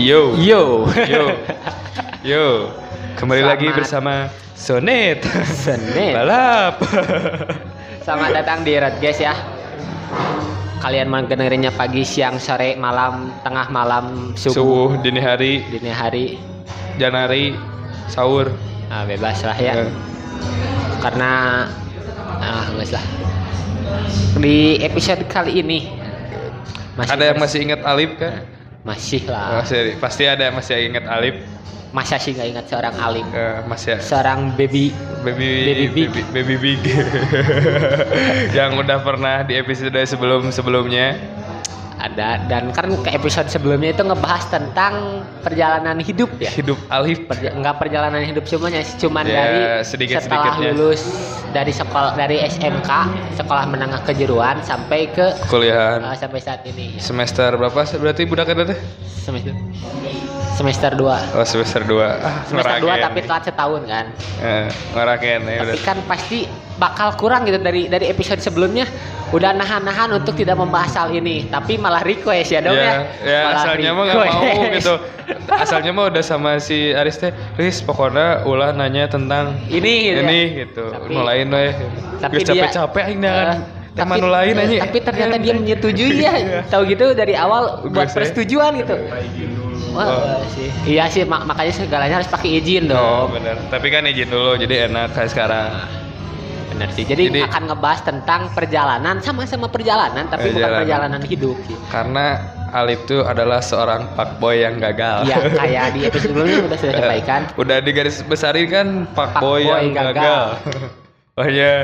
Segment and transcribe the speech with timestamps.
[0.00, 0.88] Yo, Yo.
[1.04, 1.24] yo,
[2.24, 2.46] yo.
[3.20, 3.76] Kembali lagi Selamat.
[3.84, 4.14] bersama
[4.56, 5.20] Sonet.
[5.44, 6.16] Senin.
[6.16, 6.80] Balap.
[8.00, 9.36] Selamat datang di Red Guys ya.
[10.80, 16.40] Kalian mau dengerinnya pagi, siang, sore, malam, tengah malam, subuh, Subuh dini hari, dini hari.
[16.96, 17.52] janari,
[18.08, 18.48] sahur.
[18.88, 19.84] Nah, bebas lah ya.
[19.84, 19.92] Eh,
[21.04, 21.30] Karena
[22.40, 23.04] ah nggak lah.
[24.40, 25.92] Di episode kali ini
[26.96, 28.48] Ada yang masih ingat Alif kan?
[28.82, 29.60] Masih lah.
[29.62, 29.96] seri.
[29.96, 31.36] Pasti ada yang masih ingat Alif.
[31.90, 34.94] Masa sih nggak ingat seorang alim, Eh, masih seorang baby
[35.26, 36.06] baby Baby big.
[36.06, 36.80] baby, baby big
[38.56, 41.18] yang udah pernah di episode sebelum sebelumnya
[42.02, 44.94] ada dan kan ke episode sebelumnya itu ngebahas tentang
[45.40, 46.48] perjalanan hidup ya.
[46.50, 50.50] hidup Alif Perja- nggak perjalanan hidup semuanya cuman Ya, dari sedikit-sedikitnya.
[50.56, 51.02] setelah lulus
[51.50, 52.90] dari sekolah dari SMK
[53.34, 57.00] sekolah menengah kejuruan sampai ke kuliahan uh, sampai saat ini ya.
[57.00, 59.52] semester berapa berarti budak ada teh semester
[60.60, 61.00] semester 2
[61.40, 63.04] oh semester 2 ah, semester 2 ngeraken.
[63.08, 64.04] tapi telat setahun kan?
[64.38, 65.72] Eh, ngeraken ya udah.
[65.72, 66.38] tapi kan pasti
[66.76, 68.84] bakal kurang gitu dari dari episode sebelumnya.
[69.30, 73.40] Udah nahan-nahan untuk tidak membahas hal ini tapi malah request ya dong ya, ya, ya
[73.46, 74.94] Malah asalnya mah nggak mau gitu.
[75.46, 80.26] Asalnya mah udah sama si Aris teh Riz pokoknya ulah nanya tentang ini gitu ya.
[80.26, 80.84] ini gitu.
[80.84, 81.72] Tapi- nulain weh.
[82.18, 83.58] tapi dia- capek-capek aing dengan Eh,
[83.96, 86.34] tema nulain aja tapi ternyata dia menyetujui ya.
[86.72, 88.14] Tahu gitu dari awal buat ya.
[88.14, 88.94] persetujuan gitu
[90.02, 90.42] Wah, Oh.
[90.50, 90.68] sih.
[90.88, 93.36] Iya sih, mak- makanya segalanya harus pakai izin oh dong.
[93.36, 95.70] bener tapi kan izin dulu jadi enak kayak sekarang
[96.70, 97.04] Benar sih.
[97.04, 100.80] Jadi, Jadi- akan ngebahas tentang perjalanan sama-sama perjalanan tapi bukan Perjalanan.
[100.80, 101.76] perjalanan hidup sih.
[101.86, 102.26] karena
[102.70, 107.40] Alif itu adalah seorang fuckboy yang gagal Iya, kayak di episode sebelumnya udah sudah sampaikan.
[107.54, 110.14] udah di garis besarin kan fuckboy Fuckboy yang gagal.
[110.14, 110.46] gagal.
[111.38, 111.74] oh ya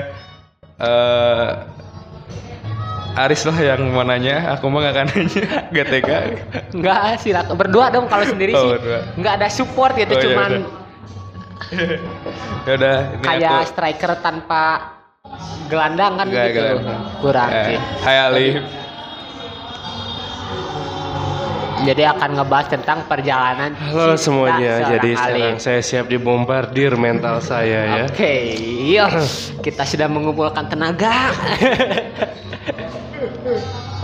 [0.78, 1.48] eh
[3.17, 6.19] Aris lah yang mau nanya, aku mah gak akan nanya, gak tega.
[6.70, 6.98] Enggak
[7.56, 8.70] berdua dong kalau sendiri Oh, sih.
[8.77, 9.00] berdua.
[9.17, 10.84] Enggak ada support gitu, Oh, iya, cuman udah.
[12.69, 14.64] Ya udah, ini kayak aku striker tanpa
[15.67, 16.61] gelandang kan Nggak gitu.
[16.61, 17.01] gelandang.
[17.24, 17.79] Kurang Eh, sih.
[18.05, 18.55] Hai Alif.
[21.85, 25.20] Jadi akan ngebahas tentang perjalanan Halo cinta semuanya, jadi alim.
[25.20, 28.05] sekarang saya siap dibombardir mental saya ya.
[28.09, 28.57] Oke,
[28.89, 29.13] yuk
[29.61, 31.36] kita sudah mengumpulkan tenaga.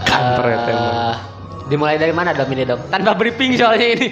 [0.05, 1.17] Kampret emang.
[1.73, 2.83] dimulai dari mana dong ini dong?
[2.93, 4.09] Tanpa briefing soalnya ini.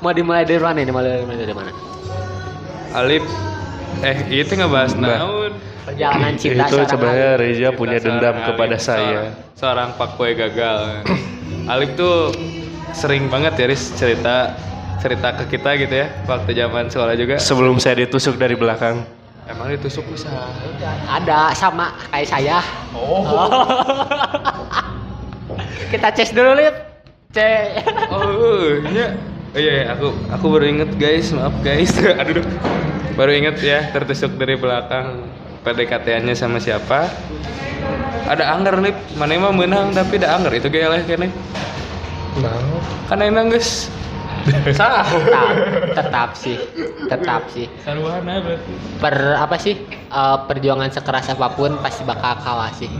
[0.00, 0.88] Mau dimulai dari mana ini?
[0.88, 1.70] Mulai dari, dari mana?
[2.96, 3.24] Alif,
[4.00, 5.18] eh itu ngebahas Mbak.
[5.20, 5.52] naon.
[5.82, 7.42] Perjalanan cinta Itu sebenarnya alim.
[7.42, 9.34] Reza punya dendam kepada saya.
[9.58, 11.04] Seorang, seorang fuckboy gagal.
[11.68, 12.32] Alif tuh
[12.92, 14.56] sering banget ya Riz cerita
[15.02, 17.36] cerita ke kita gitu ya waktu zaman sekolah juga.
[17.42, 19.02] Sebelum saya ditusuk dari belakang.
[19.50, 20.46] Emang ditusuk usaha.
[21.10, 22.62] Ada sama kayak saya.
[22.94, 23.26] Oh.
[25.92, 27.02] kita cek dulu lihat.
[27.34, 27.82] Cek.
[28.14, 29.18] Oh iya.
[29.52, 31.92] Oh iya, iya, aku aku baru inget guys, maaf guys.
[32.24, 32.46] Aduh, duh.
[33.12, 35.28] baru inget ya tertusuk dari belakang
[35.60, 37.04] PDKT-nya sama siapa?
[38.24, 41.28] Ada anggar nih, mana emang menang tapi ada anggar itu gaya lah kayaknya.
[43.10, 43.92] Kan enak guys.
[44.66, 45.06] tetap,
[45.94, 46.58] tetap sih,
[47.06, 47.70] tetap sih.
[47.86, 48.72] Saruhana berarti.
[48.98, 49.78] Per apa sih?
[50.12, 52.90] eh, perjuangan sekeras apa pun pasti bakal kalah sih.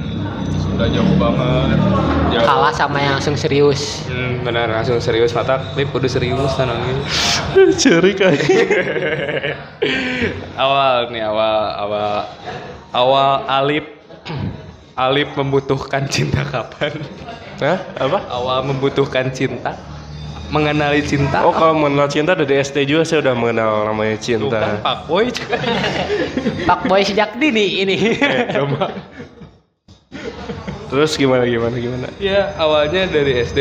[0.72, 1.76] Udah jauh banget.
[2.32, 2.46] Jauh.
[2.48, 4.08] Kalah sama yang langsung serius.
[4.08, 6.96] Hmm, benar langsung serius mata klip udah serius tanangnya.
[7.82, 8.48] Cerik aja.
[10.62, 12.12] awal nih awal awal
[12.96, 13.86] awal Alip
[15.04, 16.96] Alip membutuhkan cinta kapan?
[17.62, 17.78] Hah?
[17.94, 18.18] Apa?
[18.26, 19.78] Awal membutuhkan cinta,
[20.50, 21.46] mengenali cinta.
[21.46, 24.60] Oh kalau mengenal cinta dari SD juga saya udah mengenal namanya Tuh kan cinta.
[24.82, 25.56] Pak Boy juga.
[26.68, 27.96] Pak Boy sejak dini ini.
[28.18, 28.90] Eh, coba.
[30.92, 32.06] Terus gimana gimana gimana?
[32.20, 33.60] Ya awalnya dari SD.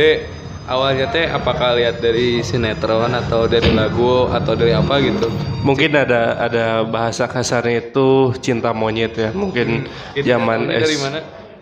[0.66, 5.28] Awalnya teh apakah lihat dari sinetron atau dari lagu atau dari apa gitu?
[5.66, 9.30] Mungkin ada ada bahasa kasarnya itu cinta monyet ya.
[9.34, 9.90] Mungkin
[10.22, 11.02] zaman awalnya dari S.
[11.02, 11.20] mana?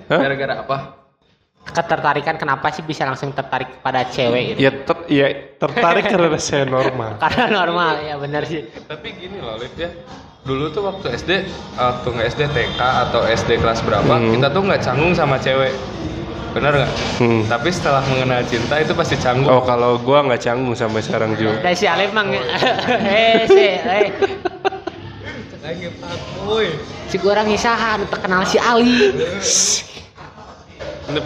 [0.09, 0.98] Gara-gara apa?
[1.69, 4.59] Ketertarikan kenapa sih bisa langsung tertarik pada cewek gitu?
[4.59, 7.17] Ya, ter- ya tertarik karena saya normal.
[7.17, 8.65] Karena normal ya benar sih.
[8.83, 9.89] Tapi gini loh, Lip ya.
[10.39, 11.31] Dulu tuh waktu SD,
[11.75, 14.33] waktu nggak SD TK atau SD kelas berapa, Hmm.
[14.33, 15.75] kita tuh nggak canggung sama cewek.
[16.49, 16.91] Bener nggak?
[17.21, 17.41] Hmm.
[17.45, 19.45] Tapi setelah mengenal cinta itu pasti canggung.
[19.47, 21.61] Oh kalau gua nggak canggung sampai sekarang juga.
[21.61, 24.09] Dan si Alif mang eh si eh
[25.59, 26.65] Lagi fuckboy.
[27.05, 29.13] si orang ngisahan terkenal si Ali.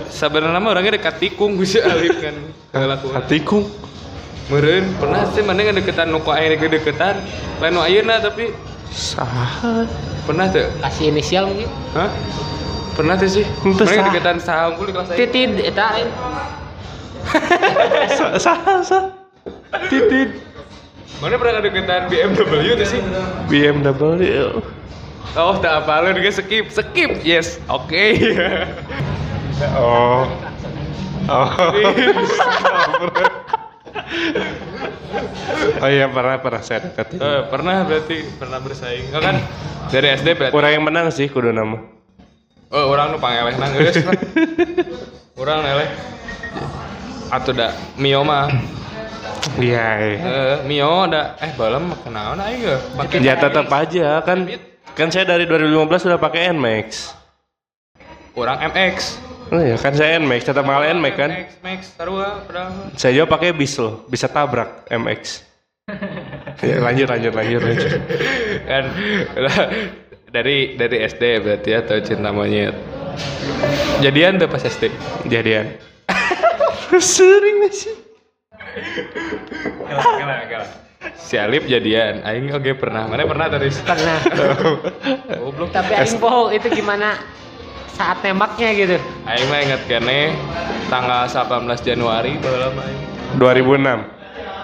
[0.09, 2.35] Sebenarnya mah orangnya dekat tikung bisa Alif kan.
[2.71, 3.13] Kelakuan.
[3.19, 3.59] Hatiku.
[4.51, 7.23] Meren pernah sih mana deketan nuku air deketan
[7.63, 8.51] lain nu ayeuna tapi
[8.91, 9.87] Sah.
[10.27, 11.71] pernah tuh Kasih inisial mungkin.
[11.95, 12.11] Hah?
[12.93, 13.45] Pernah tuh sih.
[13.63, 14.03] Mana sah.
[14.11, 15.15] deketan saham kulit kelas.
[15.15, 15.87] Titid eta.
[18.43, 19.03] Sah sah.
[19.87, 20.43] Titit.
[21.23, 22.99] Mana pernah ada kegiatan BMW tuh sih?
[23.47, 24.59] BMW.
[25.39, 27.23] Oh, tak apa lu skip, skip.
[27.23, 27.95] Yes, oke.
[29.71, 30.27] Oh.
[31.31, 31.47] Oh.
[35.79, 37.19] oh iya pernah pernah saya deketin.
[37.19, 39.07] Eh, pernah berarti pernah bersaing.
[39.11, 39.35] Enggak kan?
[39.87, 40.53] Dari SD berarti.
[40.55, 41.79] Orang yang menang sih kudu nama.
[42.73, 44.01] Oh, orang nu pangeleh nang geus.
[44.01, 44.17] lah.
[45.37, 45.89] Urang eleh.
[47.29, 47.69] Atuh da
[48.01, 48.49] Mio mah.
[49.61, 49.87] Iya.
[50.01, 50.17] iya.
[50.17, 52.75] Eh, Mio da eh balem kenaon aing ge.
[52.97, 54.49] Pakai Ya tetap aja kan
[54.97, 57.13] kan saya dari 2015 sudah pakai Nmax.
[58.33, 59.21] Urang MX.
[59.51, 61.29] Oh iya kan saya Nmax tetap mahal Nmax kan.
[61.31, 62.71] MX, Max sarua padahal.
[62.95, 65.43] Saya juga pakai bis loh, bisa tabrak MX.
[66.63, 67.91] ya, lanjut lanjut lanjut lanjut.
[68.63, 68.83] kan
[70.31, 72.73] dari dari SD berarti ya atau cinta monyet.
[73.99, 74.89] Jadian tuh pas SD.
[75.27, 75.75] Jadian.
[76.97, 77.95] Sering sih.
[79.85, 80.69] Kalah, kalah, kalah.
[81.19, 83.05] Si Alip jadian, aing oke pernah.
[83.11, 83.67] Mana pernah tadi?
[83.69, 84.17] Pernah.
[85.43, 85.69] Goblok.
[85.75, 87.19] Tapi aing bohong itu gimana
[87.93, 88.97] saat nembaknya gitu.
[89.29, 90.33] Aing mah inget kene
[90.89, 93.01] tanggal 18 Januari mah aing.
[93.37, 94.13] 2006.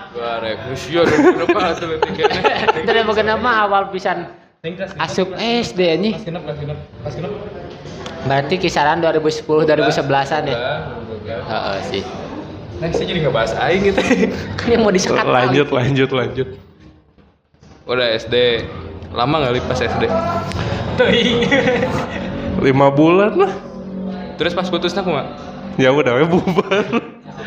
[0.10, 2.42] Dua ribu sia berapa tuh leutik kene.
[2.84, 4.34] Terus kenapa awal pisan
[4.98, 6.14] asup SD nih?
[6.18, 7.32] Pas genep, pas genep, pas genep.
[8.28, 10.58] Berarti kisaran 2010 2011-an ya.
[11.30, 12.04] Heeh sih.
[12.80, 14.00] Nah, saya jadi ngebahas aing gitu.
[14.60, 16.48] Kan yang mau disekat Lanjut lanjut lanjut.
[17.86, 18.66] Udah SD.
[19.10, 20.04] Lama nggak Lip, pas SD?
[22.60, 23.54] Lima bulan lah.
[24.36, 25.28] Terus pas putusnya aku mah
[25.80, 26.84] Ya udah we bubar.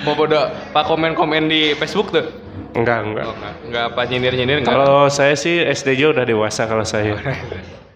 [0.09, 2.25] mau bodo pak komen-komen di Facebook tuh.
[2.73, 3.25] Enggak enggak.
[3.29, 4.73] Oh, enggak, enggak apa nyindir-nyindir enggak.
[4.73, 7.21] Kalau saya sih SD aja udah dewasa kalau saya.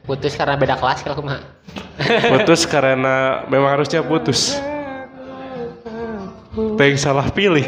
[0.05, 1.41] Putus karena beda kelas kalau mah.
[2.31, 4.61] Putus karena memang harusnya putus.
[6.77, 7.65] Pengen salah pilih.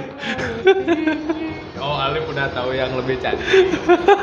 [1.80, 3.48] Oh, Alif udah tahu yang lebih cantik.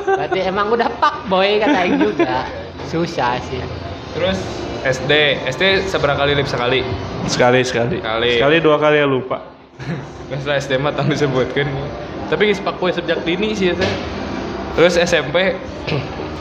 [0.06, 2.45] Berarti emang udah pak boy kata juga.
[2.86, 3.62] Susah sih.
[4.13, 6.86] Terus SD, SD seberapa kali lip sekali?
[7.26, 7.98] Sekali sekali.
[7.98, 8.38] Sekali.
[8.38, 9.42] Sekali dua kali ya lupa.
[10.30, 11.66] Setelah SD mah tanggung disebutkan.
[12.30, 13.76] Tapi geus pak sejak dini sih ya.
[14.78, 15.58] Terus SMP,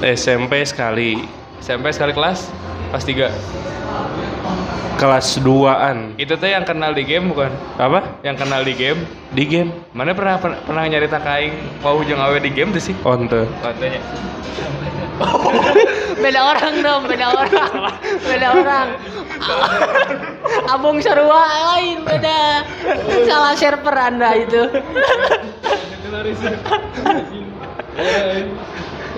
[0.04, 1.24] SMP sekali.
[1.64, 2.52] SMP sekali kelas
[2.92, 5.00] kelas 3.
[5.00, 6.12] Kelas 2-an.
[6.20, 7.48] Itu teh yang kenal di game bukan?
[7.80, 8.20] Apa?
[8.20, 9.08] Yang kenal di game.
[9.32, 9.72] Di game.
[9.96, 12.94] Mana pernah pernah, pernah nyarita kaing mau jeung awe di game tuh sih?
[13.08, 13.48] Onte.
[13.64, 14.00] Katanya.
[16.24, 17.92] Beda orang dong, beda orang.
[18.24, 18.88] Beda orang.
[20.72, 21.44] Abung Sarua
[21.76, 22.64] lain beda.
[23.28, 24.62] Salah server Anda itu.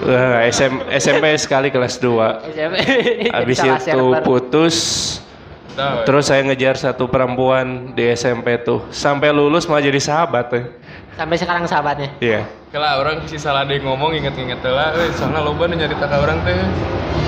[0.03, 3.31] Nah, SM, SMP sekali kelas 2.
[3.31, 4.23] Habis Salah itu server.
[4.27, 4.77] putus.
[5.77, 6.09] Tahu.
[6.09, 8.83] Terus saya ngejar satu perempuan di SMP tuh.
[8.91, 10.65] Sampai lulus malah jadi sahabat tuh.
[11.17, 12.13] Sampai sekarang sahabatnya.
[12.21, 12.45] Iya.
[12.69, 16.17] Kalau orang si salah ada yang ngomong inget-inget lah, eh soalnya loba nu nyarita ka
[16.21, 16.57] orang teh.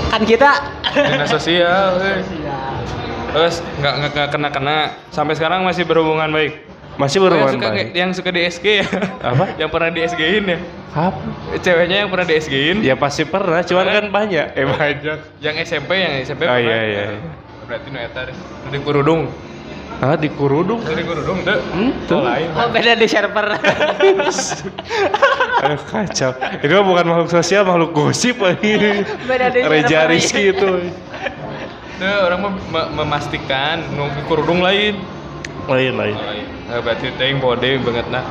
[0.09, 0.49] Kan kita
[0.93, 2.21] Dinas sosial, eh.
[3.29, 4.77] Terus nggak nggak nggak kena kena
[5.09, 6.65] sampai sekarang masih berhubungan baik.
[6.97, 7.87] Masih Oh, yang berhubungan suka baik.
[7.95, 8.87] yang suka di SG ya?
[9.23, 9.43] Apa?
[9.61, 10.59] yang pernah di SG-in ya?
[10.91, 11.17] Apa?
[11.57, 12.77] Ceweknya yang pernah di SG-in?
[12.83, 14.45] Ya pasti pernah, cuman kan banyak.
[14.53, 15.17] Eh banyak.
[15.39, 16.61] Yang SMP, yang SMP Oh pernah.
[16.61, 17.03] iya iya.
[17.65, 18.35] Berarti nu eta deh.
[18.83, 19.21] Kurudung.
[19.99, 20.79] Ah di Kurudung.
[20.79, 21.59] Di kurudung teh.
[21.75, 22.21] Hmm, tuh.
[22.21, 22.47] Oh, lain.
[22.55, 23.45] oh beda di server.
[25.59, 26.31] Aduh kacau.
[26.63, 29.03] Itu mah bukan makhluk sosial, makhluk gosip lagi.
[29.29, 30.07] Beda di Reja.
[30.07, 30.87] Rizky itu.
[31.99, 34.95] Tuh orang mem- me- memastikan nu di kurudung lain.
[35.67, 36.15] Lain lain.
[36.15, 36.47] Oh, lain.
[36.71, 38.23] Nah, berarti teh bode banget nah.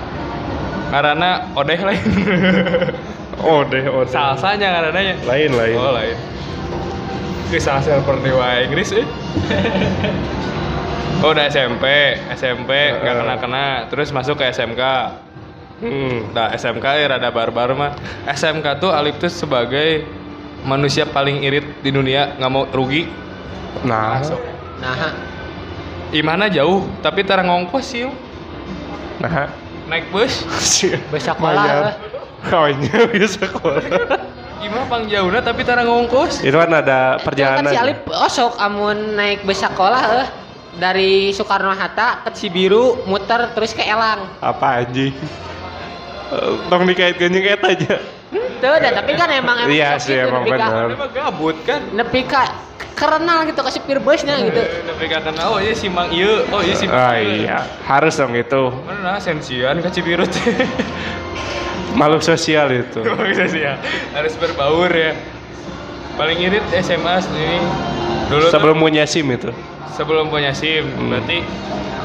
[0.88, 2.04] Karena odeh lain.
[3.38, 4.10] Oh deh, oh deh.
[4.10, 5.14] Salsanya karenanya.
[5.22, 5.78] Lain lain.
[5.78, 6.18] Oh lain.
[7.54, 9.06] Kisah server dewa Inggris eh.
[11.18, 11.82] Oh udah SMP,
[12.38, 13.18] SMP nggak Heeh.
[13.26, 14.82] kena kena, terus masuk ke SMK.
[15.82, 16.30] Hmm.
[16.30, 17.92] Nah SMK ya rada barbar mah.
[18.30, 20.06] SMK tuh Alif tuh sebagai
[20.62, 23.10] manusia paling irit di dunia nggak mau rugi.
[23.82, 24.38] Nah, Masuk.
[24.78, 25.10] Nah,
[26.08, 28.06] Imana jauh, tapi tara ngongkos sih.
[29.18, 29.50] nah.
[29.90, 30.46] Naik bus.
[31.10, 31.36] Bayar.
[31.42, 31.94] malah.
[32.48, 33.82] Kawinnya bisa sekolah.
[34.62, 36.46] Gimana pang jauhna tapi tara ngongkos.
[36.46, 37.70] Itu kan ada Kan perjalanan.
[37.70, 40.28] si Alip osok amun naik bus sekolah eh
[40.78, 44.30] dari Soekarno Hatta ke Cibiru muter terus ke Elang.
[44.38, 45.12] Apa anjing?
[46.28, 47.94] Eh, Tong dikaitkan yang kayak aja.
[48.58, 50.86] Tuh, dah, tapi kan emang emang Iya sih, gitu, emang nepi ka- benar.
[50.94, 51.80] Mah gabut kan.
[51.94, 52.42] Nepi ka
[52.98, 54.58] kerenal gitu ke supir busnya gitu.
[54.58, 58.34] Tapi kata oh iya si Mang Ieu, oh iya si Mang Ah iya, harus dong
[58.34, 58.62] itu.
[58.84, 60.42] Mana sensian ke Cibiru teh.
[61.98, 63.00] Makhluk sosial itu.
[63.00, 63.78] Bisa sih ya.
[64.12, 65.16] Harus berbaur ya.
[66.18, 67.62] Paling irit SMA ini
[68.28, 69.54] dulu tuh Sebelum punya SIM itu.
[69.98, 71.10] Sebelum punya SIM Hmm.
[71.10, 71.42] berarti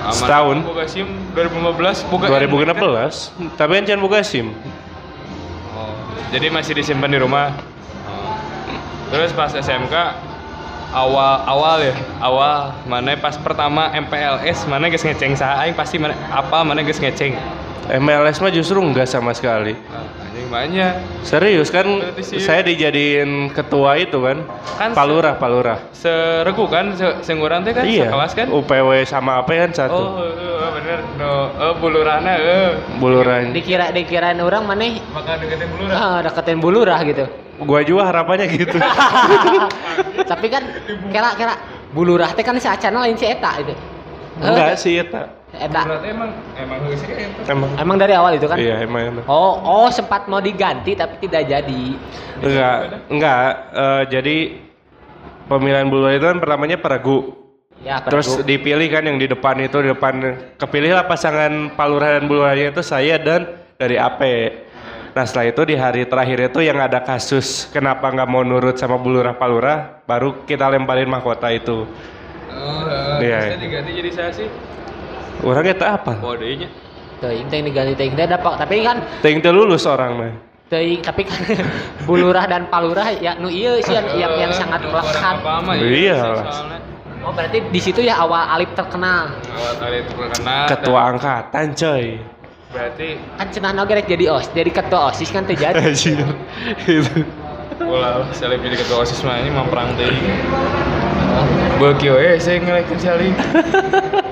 [0.04, 0.20] Aman.
[0.20, 0.58] Setahun.
[0.68, 4.52] Boga SIM 2015 boga 2016 tapi kan jangan buka SIM
[5.74, 5.96] Oh,
[6.30, 7.56] jadi masih disimpan di rumah.
[8.06, 8.36] Oh.
[9.10, 9.96] Terus pas SMK
[10.94, 16.14] awal awal ya awal mana pas pertama MPLS mana guys ngeceng saya aing pasti mana
[16.30, 17.34] apa mana guys ngeceng
[17.98, 20.06] MLS mah justru enggak sama sekali nah,
[20.54, 20.94] banyak.
[21.26, 21.90] Serius kan
[22.22, 24.46] saya dijadiin ketua itu kan?
[24.78, 25.80] Kan se- palurah palurah.
[25.90, 26.94] seregu kan?
[26.94, 27.82] Se sengurang teh kan?
[27.82, 28.14] Iya.
[28.14, 28.48] Sekelas kan?
[28.54, 31.34] UPW sama apa kan oh satu eh, bener no.
[31.58, 32.70] Eh bulurana eh.
[33.02, 35.98] Buluran Dikira dikirain orang maneh maka deketin bulurah.
[35.98, 37.26] Ah, deketin bulurah gitu.
[37.64, 38.76] gua juga harapannya gitu.
[40.32, 40.64] Tapi kan
[41.10, 41.54] kira-kira
[41.90, 43.74] bulurah teh kan seacana lain si eta gitu.
[44.42, 46.80] enggak sih eta Eta teh emang emang
[47.46, 48.58] emang emang dari awal itu kan?
[48.58, 49.24] iya emang emang.
[49.30, 51.84] Oh, oh sempat mau diganti tapi tidak jadi.
[52.42, 52.76] enggak
[53.08, 53.40] enggak
[53.72, 54.38] eh, jadi
[55.46, 57.44] pemilihan buluran itu kan pertamanya peregu
[57.84, 58.48] Ya, Terus pergu.
[58.48, 60.16] dipilih kan yang di depan itu di depan
[60.56, 63.44] kepilihlah pasangan palurah dan bulurannya itu saya dan
[63.76, 64.22] dari AP.
[65.12, 68.96] Nah setelah itu di hari terakhir itu yang ada kasus kenapa nggak mau nurut sama
[68.96, 71.84] bulurah palurah baru kita lemparin mahkota itu.
[72.50, 73.52] oh Iya.
[73.52, 74.48] bisa diganti jadi saya sih
[75.44, 76.14] Orang itu apa?
[76.18, 76.68] kodenya
[77.20, 80.34] teuing teh diganti teuing teh dapat tapi kan Ting teu lulus orang mah.
[80.68, 81.40] teuing tapi kan
[82.08, 85.36] bulurah dan palurah ya nu ieu sih yang yang, yang sangat melekat.
[85.80, 86.46] Iya lah.
[87.24, 89.32] Oh, berarti di situ ya awal Alip terkenal.
[89.48, 92.06] awal kali terkenal Ketua angkatan coy.
[92.68, 93.08] berarti
[93.38, 95.78] Kan cenah oge rek jadi OS, jadi ketua OSIS kan teu jadi.
[95.88, 96.20] Anjir.
[96.84, 97.22] itu.
[97.80, 100.08] bola seleb jadi ketua osis mah ini mamprang teh
[101.78, 103.34] beki we saya ngelekin saling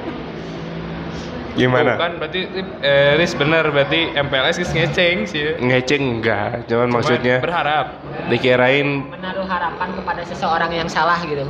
[1.56, 2.00] Gimana?
[2.00, 2.48] kan berarti
[2.80, 8.00] eh Riz bener berarti MPLS geus ngeceng sih Ngeceng enggak, cuman Cuman maksudnya berharap
[8.32, 11.44] dikirain Menaruh harapan kepada seseorang yang salah gitu.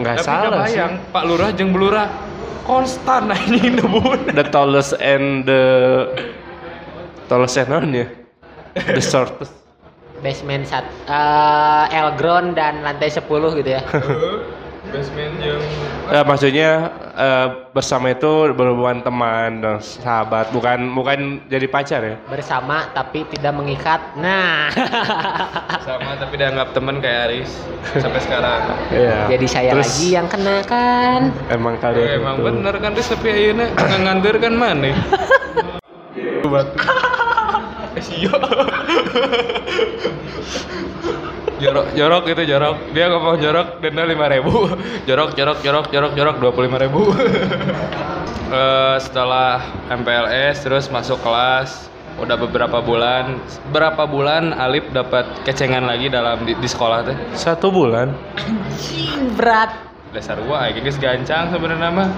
[0.00, 0.78] nggak tapi salah sih.
[0.80, 2.08] bayang Pak Lurah jeung Belurah
[2.64, 5.62] konstan anjing nebun the tallest and the
[7.26, 8.06] tallest and non ya
[8.74, 9.52] the shortest
[10.20, 13.80] Basement sat eh Elgron dan lantai 10 gitu ya.
[14.90, 15.60] Basement yang
[16.10, 16.70] Eh, maksudnya
[17.14, 23.54] eh, bersama itu berhubungan teman dan sahabat bukan bukan jadi pacar ya Bersama tapi tidak
[23.54, 24.02] mengikat.
[24.18, 24.74] Nah.
[25.86, 27.50] sama tapi dianggap temen kayak Aris
[27.94, 29.30] sampai sekarang Iya.
[29.30, 31.30] Jadi saya Terus, lagi yang kena kan.
[31.48, 32.44] emang kalian emang itu.
[32.50, 34.90] bener kan Riz tapi ayeuna ngangandir kan mana
[36.42, 36.74] Batu.
[37.94, 38.02] Eh.
[41.60, 42.76] jorok jorok itu jorok.
[42.96, 44.66] Dia ngomong jorok denda lima ribu.
[45.08, 47.00] Jorok jorok jorok jorok jorok dua puluh lima ribu.
[48.50, 49.62] Eh, setelah
[49.94, 51.86] MPLS terus masuk kelas
[52.18, 53.38] udah beberapa bulan
[53.70, 57.14] berapa bulan Alip dapat kecengan lagi dalam di, di sekolah teh?
[57.38, 58.10] Satu bulan.
[59.38, 59.70] Berat.
[60.10, 62.10] dasar gua aja gancang sebenarnya mah.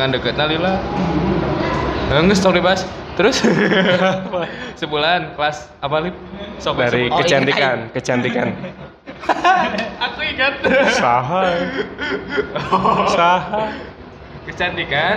[0.00, 0.80] Ngan deketna lila.
[2.16, 3.42] Enggak tau dibahas terus?
[4.80, 6.16] Sebulan kelas apa lip?
[6.58, 8.54] Sok dari Oh, kecantikan kecantikan.
[10.04, 10.60] Aku ingat.
[10.94, 11.42] Saha.
[13.14, 13.62] Saha.
[14.44, 15.16] Kecantikan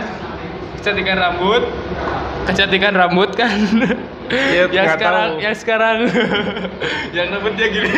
[0.80, 1.63] kecantikan rambut.
[2.48, 3.51] Kecantikan rambut kan?
[4.32, 5.44] Ya, yang sekarang tahu.
[5.44, 5.98] yang sekarang.
[7.12, 7.92] Yang rambutnya gini.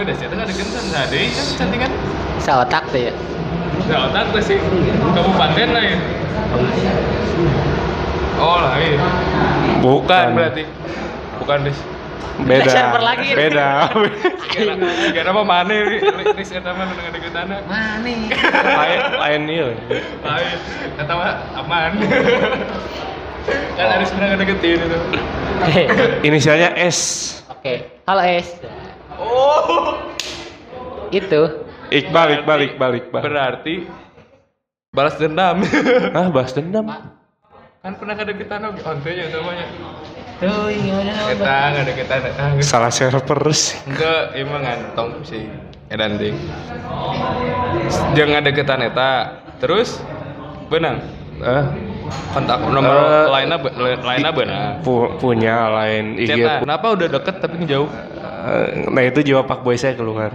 [0.00, 1.90] Udah sih ada gentan nah deh kan kecantikan?
[2.40, 3.12] Seotak tuh ya.
[3.86, 4.58] Nah, otak tuh sih.
[5.14, 5.98] Kabupaten lain
[8.40, 8.98] oh lain
[9.84, 10.24] bukan.
[10.32, 10.62] Bukan berarti.
[11.40, 11.76] Bukan deh
[12.44, 12.72] beda.
[12.72, 13.28] Server lagi.
[13.36, 13.68] beda.
[15.12, 15.74] Gak apa mana
[16.36, 18.14] Riz eta mah dengan deketanna Mana?
[18.80, 19.64] lain lain iya
[20.24, 20.58] lain.
[20.96, 21.30] Kata mah
[21.64, 21.90] aman?
[23.76, 24.98] Kan harus pernah ngedeketin itu.
[26.28, 26.98] Inisialnya S.
[27.48, 27.88] Oke.
[28.04, 28.48] Halo Es.
[29.20, 29.96] oh.
[31.10, 31.66] Itu.
[31.90, 33.22] Iqbal Iqbal Iqbal Iqbal.
[33.24, 33.74] Berarti
[34.94, 35.62] balas dendam.
[36.14, 36.86] Ah bahas dendam
[37.80, 39.66] kan pernah ngedeketan oke ontenya namanya
[40.36, 41.12] Tuh, gimana?
[41.28, 43.76] kita ngedeketan ah, salah server sih.
[43.84, 45.44] Enggak emang ngantong sih
[45.88, 46.36] edan ting
[48.12, 49.10] jangan deketan eta
[49.56, 50.00] terus
[50.68, 51.00] benang?
[51.40, 51.72] Ah
[52.32, 53.56] kontak nomor Eh, lainnya
[53.96, 54.80] lainnya benang?
[54.80, 57.88] pu- punya lain IG Ceta, kenapa udah deket tapi ngejauh?
[58.40, 60.32] Eh, nah itu jiwa pak boy saya keluar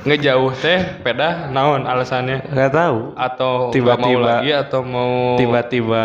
[0.00, 4.16] ngejauh teh peda naon alasannya nggak tahu atau Tiba-tiba.
[4.16, 6.04] mau lagi atau mau tiba-tiba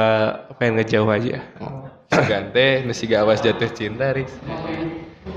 [0.60, 1.40] pengen ngejauh aja
[2.12, 4.32] gante mesti gak awas jatuh cinta Riz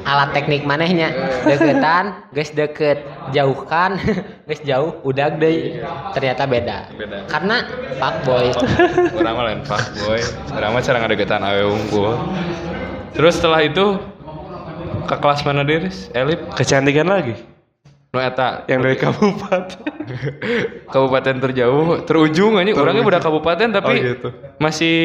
[0.05, 1.13] Alat teknik manehnya
[1.45, 4.01] deketan, guys deket, jauhkan,
[4.49, 5.85] guys jauh, udah deh.
[6.17, 6.79] Ternyata beda.
[6.93, 7.29] Beda.
[7.29, 7.65] Karena
[7.97, 8.49] Pak Boy.
[9.17, 10.21] orang mah lain fuck boy
[10.55, 12.17] orang mah cara ngadeketan awe unggul
[13.13, 14.01] terus setelah itu
[15.05, 16.09] ke kelas mana deh Riz?
[16.13, 17.37] Elip kecantikan lagi
[18.09, 19.85] Nu eta yang dari kabupaten.
[20.89, 22.73] kabupaten terjauh, terujung anjing.
[22.73, 24.29] Orangnya udah kabupaten tapi Oh, gitu.
[24.57, 24.97] masih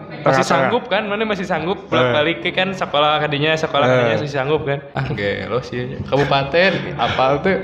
[0.00, 0.48] masih Tengah-tengah.
[0.48, 1.04] sanggup kan?
[1.04, 3.90] Mana masih sanggup balik ke kan sekolah kadinya sekolah Eh.
[3.92, 4.80] kadinya masih sanggup kan?
[4.92, 6.00] Ah, gelo sih.
[6.02, 7.60] Kabupaten apal tuh.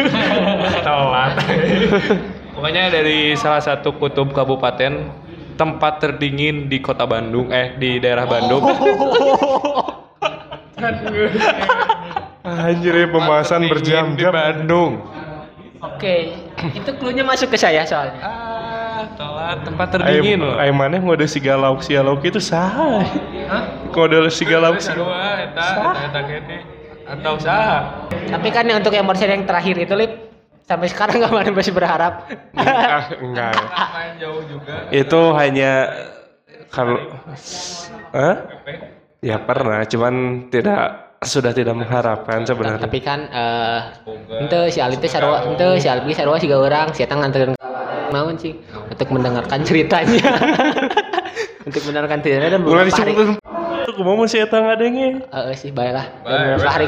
[0.86, 1.32] Telat.
[2.54, 5.02] Pokoknya dari salah satu kutub kabupaten
[5.56, 8.62] tempat terdingin di kota Bandung eh di daerah Bandung.
[12.46, 14.32] Anjir ya pembahasan Terdingin di berjam-jam.
[14.32, 14.92] Bandung.
[15.82, 16.32] Oke,
[16.72, 18.22] itu clue-nya masuk ke saya soalnya.
[18.22, 20.56] Ah, telat tempat terdingin loh.
[20.56, 23.02] Ayo mana ngode si galau si galau itu sah.
[23.50, 23.64] Hah?
[23.92, 24.88] Ngode si galau si.
[24.88, 26.58] Sarua eta eta eta kene
[27.06, 28.08] atau saha?
[28.08, 30.12] Tapi kan yang untuk yang morse yang terakhir itu lip
[30.64, 32.24] sampai sekarang nggak mana masih berharap.
[32.56, 33.54] Ah, enggak.
[33.68, 34.74] Main jauh juga.
[34.90, 35.72] Itu hanya
[36.72, 36.98] kalau
[38.14, 38.36] Hah?
[39.20, 42.84] Ya pernah, cuman tidak sudah tidak mengharapkan sebenarnya.
[42.84, 43.80] Tapi kan eh
[44.42, 47.56] ente si Ali teh sarua ente si Albi sarua siga orang si Eta nganterin
[48.12, 48.52] naon sih
[48.90, 50.22] untuk mendengarkan ceritanya.
[51.68, 53.12] untuk mendengarkan ceritanya dan beberapa hari.
[53.86, 55.24] Aku mau masih eta ngadenge.
[55.30, 56.06] Eh sih baiklah.
[56.26, 56.86] Dan beberapa hari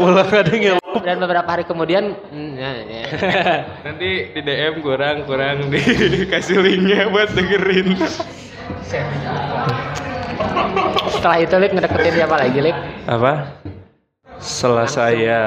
[0.00, 0.72] Ulah ngadenge.
[1.02, 3.04] dan beberapa hari kemudian hmm, ya, ya.
[3.90, 7.98] Nanti di DM kurang kurang dikasih linknya buat dengerin.
[11.12, 12.76] Setelah itu Lip ngedeketin siapa lagi Lip?
[13.06, 13.32] Apa?
[14.42, 15.40] Setelah saya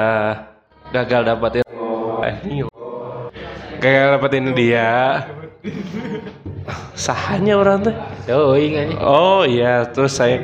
[0.94, 1.64] gagal dapetin
[2.24, 2.36] eh,
[3.82, 5.22] gagal dapetin dia
[6.96, 7.94] sahanya orang tuh
[8.26, 10.40] Tuh ingat oh iya terus saya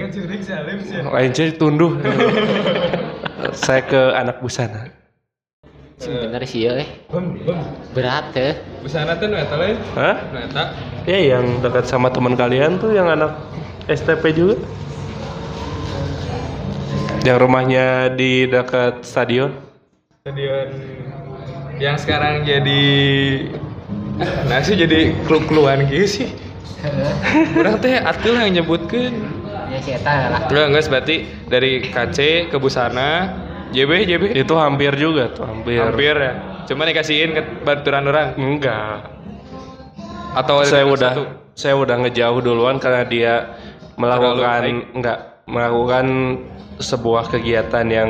[0.91, 1.97] lain jadi tunduh
[3.55, 4.91] saya ke anak busana
[6.03, 6.89] Sebenernya sih ya eh.
[7.95, 8.59] Berat eh.
[8.83, 9.79] Busana tuh nu eta lain.
[9.95, 10.19] Hah?
[10.35, 10.75] Nu eta.
[11.07, 13.31] ya yang dekat sama teman kalian tuh yang anak
[13.91, 14.57] STP juga
[17.23, 19.55] yang rumahnya di dekat stadion
[20.23, 20.69] Stadion
[21.83, 22.83] yang sekarang jadi
[24.47, 26.29] nah sih jadi klu-kluan gitu sih.
[27.59, 29.15] Urang teh atul yang nyebutkeun.
[29.73, 30.41] Ya si Eta lah.
[30.47, 31.17] Enggak, enggak berarti
[31.49, 33.35] dari KC ke Busana,
[33.73, 34.23] JB, JB.
[34.37, 36.33] itu hampir juga tuh hampir Hampir ya.
[36.71, 39.11] Cuma dikasihin ke baturan orang enggak
[40.33, 41.25] atau saya udah satu?
[41.53, 43.35] saya udah ngejauh duluan karena dia
[43.97, 46.07] melakukan enggak melakukan
[46.79, 48.09] sebuah kegiatan yang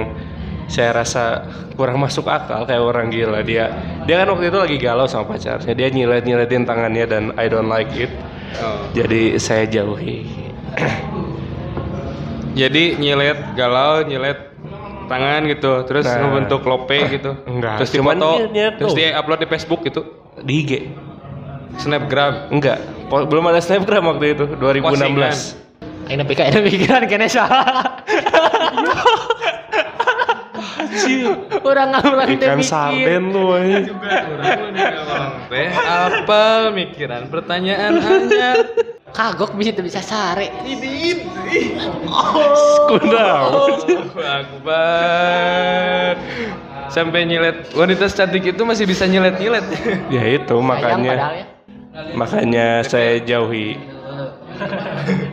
[0.68, 1.24] saya rasa
[1.74, 3.40] kurang masuk akal kayak orang gila.
[3.42, 3.72] Dia
[4.04, 5.72] dia kan waktu itu lagi galau sama pacarnya.
[5.72, 8.12] Dia nyilet nyiletin tangannya dan I don't like it.
[8.52, 8.84] Oh.
[8.92, 10.28] jadi saya jauhi.
[12.52, 14.52] Jadi nyilet galau, nyilet
[15.08, 16.20] tangan gitu, terus Nah.
[16.20, 17.32] ngebentuk lope gitu.
[17.48, 18.30] Enggak, Terus dipoto,
[18.76, 20.04] terus dia upload di Facebook gitu.
[20.42, 20.70] di IG
[21.76, 22.52] Snapgram.
[22.52, 22.76] enggak.
[23.08, 25.56] Belum ada snapgram waktu itu 2016
[26.16, 28.04] Nepi ka pikiran kene salah.
[31.62, 33.86] Orang ngulang teh ikan sarden lu eh.
[35.48, 38.60] Teh apa mikiran pertanyaan hanya
[39.12, 40.48] Kagok bisa bisa sare.
[42.88, 43.28] kuda
[44.24, 46.16] Akbar.
[46.88, 49.64] Sampai nyilet wanita cantik itu masih bisa nyilet-nyilet.
[50.08, 51.44] ya itu Sayang makanya ya.
[52.16, 53.76] makanya saya jauhi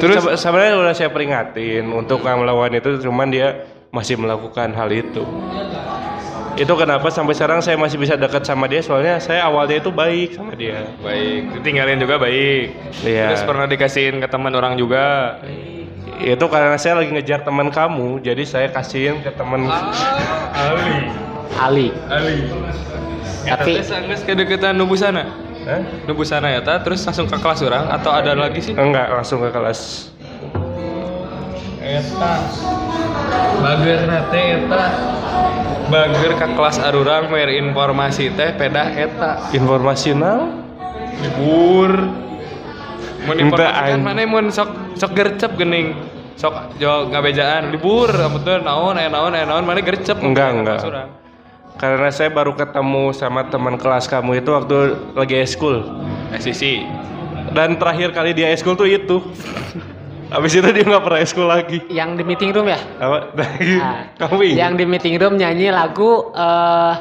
[0.00, 3.48] Terus- sebenarnya udah saya peringatin untuk nggak melawan itu cuman dia
[3.88, 5.20] masih melakukan hal itu
[6.52, 10.36] itu kenapa sampai sekarang saya masih bisa dekat sama dia soalnya saya awalnya itu baik
[10.36, 12.76] sama dia Baik, ditinggalin juga baik.
[13.02, 13.32] Iya.
[13.32, 15.36] Terus pernah dikasihin ke teman orang juga.
[16.22, 19.64] itu karena saya lagi ngejar teman kamu jadi saya kasihin ke teman
[20.54, 20.96] Ali.
[21.58, 21.86] Ali.
[22.06, 22.36] Ali.
[23.42, 25.26] Tapi- Tapi sanggeus kedeketan nubu sana.
[25.62, 25.80] Hah?
[26.10, 28.74] Nubu sana ya ta, terus langsung ke kelas orang atau ada lagi sih?
[28.74, 30.10] enggak langsung ke kelas
[31.82, 32.34] Eta.
[33.58, 34.84] Bager nate eta.
[35.90, 39.50] Bager ke kelas arurang mer informasi teh pedah eta.
[39.50, 40.62] informasional
[41.20, 41.90] Libur.
[43.22, 45.94] Mun informasikan mana mun sok sok gercep geuning.
[46.38, 50.80] Sok jo ngabejaan libur ampun naon aya naon aya naon mana gercep Enggak, enggak.
[51.82, 54.76] Karena saya baru ketemu sama teman kelas kamu itu waktu
[55.12, 55.82] lagi eskul
[56.32, 56.86] SCC.
[57.50, 59.18] dan terakhir kali dia eskul tuh itu
[60.30, 62.78] habis itu dia nggak pernah eskul lagi Yang di meeting room ya?
[62.96, 63.18] apa
[63.82, 66.94] Ah, kamu ingat Yang di meeting room nyanyi lagu eh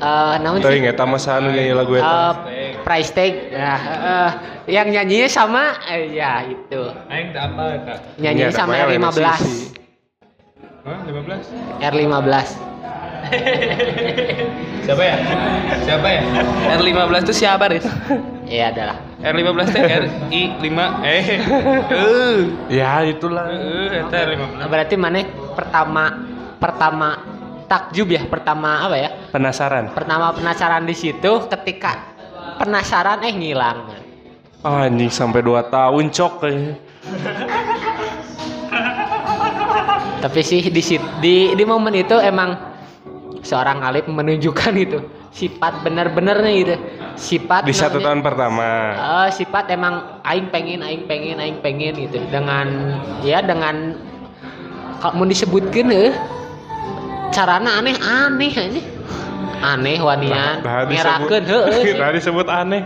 [0.00, 0.80] eh naon Tuh sih?
[0.80, 2.16] inget sama Sanu nyanyi lagu itu
[2.48, 3.32] Eh, price tag.
[3.50, 4.30] Nah, eh,
[4.68, 6.82] yang nyanyinya sama eh, ya itu.
[7.08, 7.64] Aing apa?
[8.18, 9.83] Nyanyinya Iya, sama namanya Lena R15.
[10.84, 10.92] Sisi.
[11.80, 11.80] Hah, 15?
[11.80, 12.48] R15.
[14.84, 15.16] Siapa ya?
[15.80, 16.20] Siapa ya?
[16.76, 17.88] R15 itu siapa, Riz?
[18.44, 18.96] Iya adalah.
[19.24, 21.24] R15 teh RI 5 eh.
[21.88, 22.36] Eh.
[22.68, 24.68] ya itulah Eh, eta R15.
[24.68, 25.24] Berarti mana
[25.56, 26.04] pertama
[26.60, 27.08] pertama
[27.64, 29.88] takjub ya pertama apa ya Penasaran?
[29.96, 32.12] pertama penasaran di situ ketika
[32.60, 33.88] penasaran eh ngilang
[34.60, 36.74] Oh, anjing sampai 2 tahun cok kayaknya.
[40.24, 40.80] tapi sih di
[41.20, 42.56] di di momen itu emang
[43.44, 45.04] seorang Alif menunjukkan itu
[45.36, 46.74] sifat bener-benernya gitu
[47.12, 48.64] sifat Di satu tahun pertama.
[48.96, 54.00] Eh, sifat emang aing pengen aing pengen aing pengen gitu dengan ya dengan
[55.04, 56.16] kalau mau disebutkan eh
[57.28, 58.82] carana aneh aneh aja
[59.60, 61.82] aneh wanian Nah, ngerakeun heeh.
[62.00, 62.80] Nah, disebut aneh.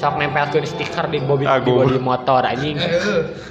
[0.00, 1.84] Sok nempelkeun stiker di bodi, di Aduh.
[1.84, 2.80] bodi motor anjing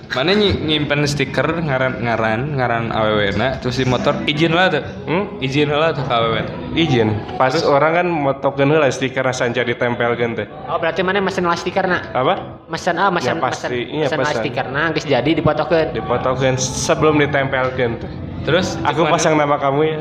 [0.09, 4.81] Mana ny nyimpen stiker ngaran ngaran ngaran awewena terus di motor izin lah tuh.
[5.05, 5.38] Hmm?
[5.38, 6.45] Izin lah tuh ke awewen.
[6.73, 7.13] Izin.
[7.38, 10.49] Pas orang kan motokeun heula stiker sanca ditempelkeun teh.
[10.65, 12.65] oh berarti mana mesen lah stiker nak Apa?
[12.65, 13.69] mesen ah mesen Ya, pasti.
[13.69, 18.09] mesen, Iya, mesen lah stiker nah geus jadi dipotokeun Dipotokeun sebelum ditempelkeun teh.
[18.49, 19.13] Terus Aku mana?
[19.13, 19.97] pasang nama kamu ya.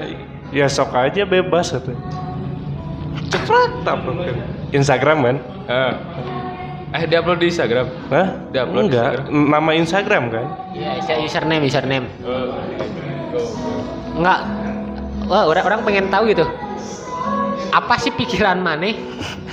[0.49, 1.93] Ya sok aja bebas atau.
[3.29, 3.71] Cepet.
[4.73, 5.37] Instagram kan?
[6.89, 6.99] Eh.
[6.99, 7.87] Eh diupload di Instagram.
[8.09, 8.27] Hah?
[8.49, 10.47] Di-upload di Enggak, nama Instagram kan?
[10.73, 12.07] iya isa- username username
[14.15, 14.41] Enggak.
[15.29, 16.49] Wah, orang orang pengen tahu gitu.
[17.69, 18.97] Apa sih pikiran maneh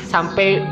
[0.07, 0.63] sampai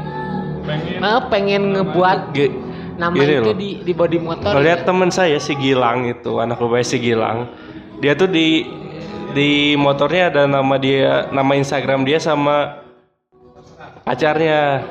[0.63, 2.55] pengen, pengen ngebuat Ge-
[2.95, 3.53] nama gini itu loh.
[3.53, 4.55] di di body motor?
[4.55, 7.51] Lihat teman saya si Gilang itu, anak ubay si Gilang.
[7.99, 8.63] Dia tuh di
[9.35, 12.79] di motornya ada nama dia, nama Instagram dia sama
[14.01, 14.87] pacarnya.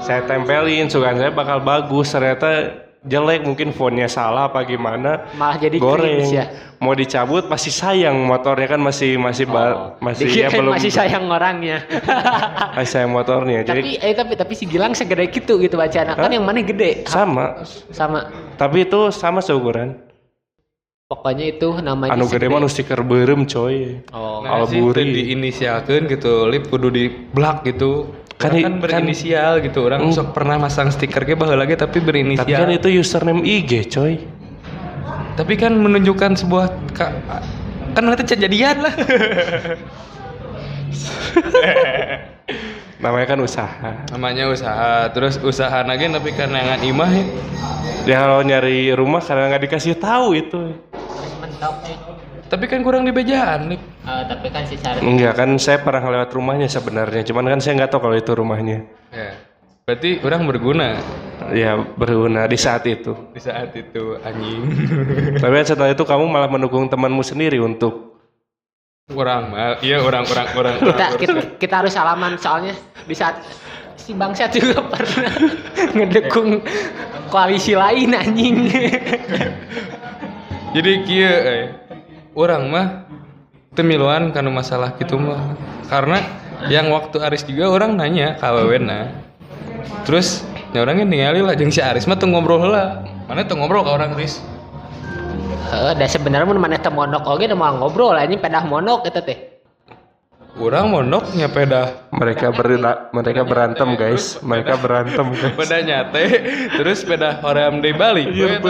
[0.00, 2.08] Saya tempelin, sukaan saya bakal bagus.
[2.08, 5.28] Ternyata jelek, mungkin fontnya salah apa gimana.
[5.36, 6.24] Malah jadi goreng.
[6.24, 6.48] ya.
[6.80, 11.84] Mau dicabut pasti sayang motornya kan masih masih ba- masih ya belum masih sayang orangnya.
[12.72, 13.64] masih sayang motornya.
[13.64, 16.12] Jadi tapi eh tapi tapi si Gilang segede gitu gitu bacaan.
[16.12, 17.04] Kan yang mana gede?
[17.08, 18.28] sama, Sama.
[18.56, 19.96] tapi itu sama seukuran.
[21.04, 24.00] Pokoknya itu namanya Anu gede mah stiker beureum coy.
[24.08, 24.40] Oh.
[24.40, 24.96] Nah, sih Alburi.
[24.96, 28.08] teu diinisialkeun gitu, lip kudu di black gitu.
[28.34, 29.78] Kan Orang kan, kan- berinisial gitu.
[29.84, 30.12] Orang Hmm.
[30.12, 32.42] sok pernah masang stiker ge baheula lagi tapi berinisial.
[32.42, 34.14] Tapi kan itu username IG coy.
[35.34, 37.14] Tapi kan menunjukkan sebuah ka-
[37.90, 38.94] kan nanti kejadian lah.
[42.98, 43.90] Namanya kan usaha.
[44.10, 47.24] Namanya usaha, terus usaha lagi tapi karena ngan imah ya.
[48.04, 50.60] Dia kalau nyari rumah karena nggak dikasih tahu itu.
[52.46, 53.80] Tapi kan kurang di bejaan nih.
[54.04, 57.24] Eh, tapi kan si Sari Enggak kan saya pernah lewat rumahnya sebenarnya.
[57.24, 58.84] Cuman kan saya nggak tahu kalau itu rumahnya.
[59.08, 59.32] Ya.
[59.84, 60.96] Berarti orang berguna
[61.52, 63.12] Ya berguna di saat itu.
[63.32, 64.60] di saat itu anjing.
[65.42, 68.12] Tapi kan setelah itu kamu malah mendukung temanmu sendiri untuk
[69.04, 70.74] orang mah iya orang orang orang.
[70.80, 72.72] kita, orang- kita kita harus salaman soalnya
[73.04, 73.36] di saat
[73.94, 75.28] si bangsa juga pernah
[75.92, 76.64] ngedukung
[77.28, 78.64] koalisi lain anjing
[80.72, 81.64] Jadi kieu eh
[82.32, 82.86] orang mah
[83.74, 85.54] temiluan karena masalah gitu mah.
[85.86, 86.18] Karena
[86.66, 89.10] yang waktu Aris juga orang nanya ka awewena.
[90.08, 93.04] Terus ya orangnya ningali lah jeung si Aris mah tuh ngobrol lah.
[93.26, 94.40] Mana tuh ngobrol ka orang Aris?
[95.64, 99.20] Heeh, dan sebenarnya mun maneh teh monok oge da moal ngobrol anjing pedah monok eta
[99.20, 99.38] teh.
[100.54, 104.38] Orang mondok nyepeda mereka berda- mereka berantem guys.
[104.38, 105.50] Mereka berantem guys.
[105.50, 106.24] sepeda nyate
[106.78, 108.62] terus sepeda hoream deui balik Iya,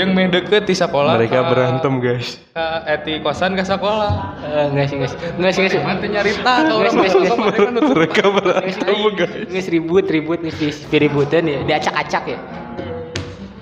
[0.00, 2.40] Jeung meh deket di sekolah Mereka ka- berantem guys.
[2.56, 4.32] ka eti kosan ke sekolah
[4.72, 5.18] enggak sih, enggak sih.
[5.36, 5.80] Enggak sih, enggak sih.
[5.84, 7.28] Mati nyarita ka Nges, urang nges, nges.
[7.28, 7.92] ke mana kan nutup.
[7.92, 9.44] Mereka berantem guys.
[9.52, 12.38] nges ribut, ribut, nges di- diributin ya, diacak-acak ya.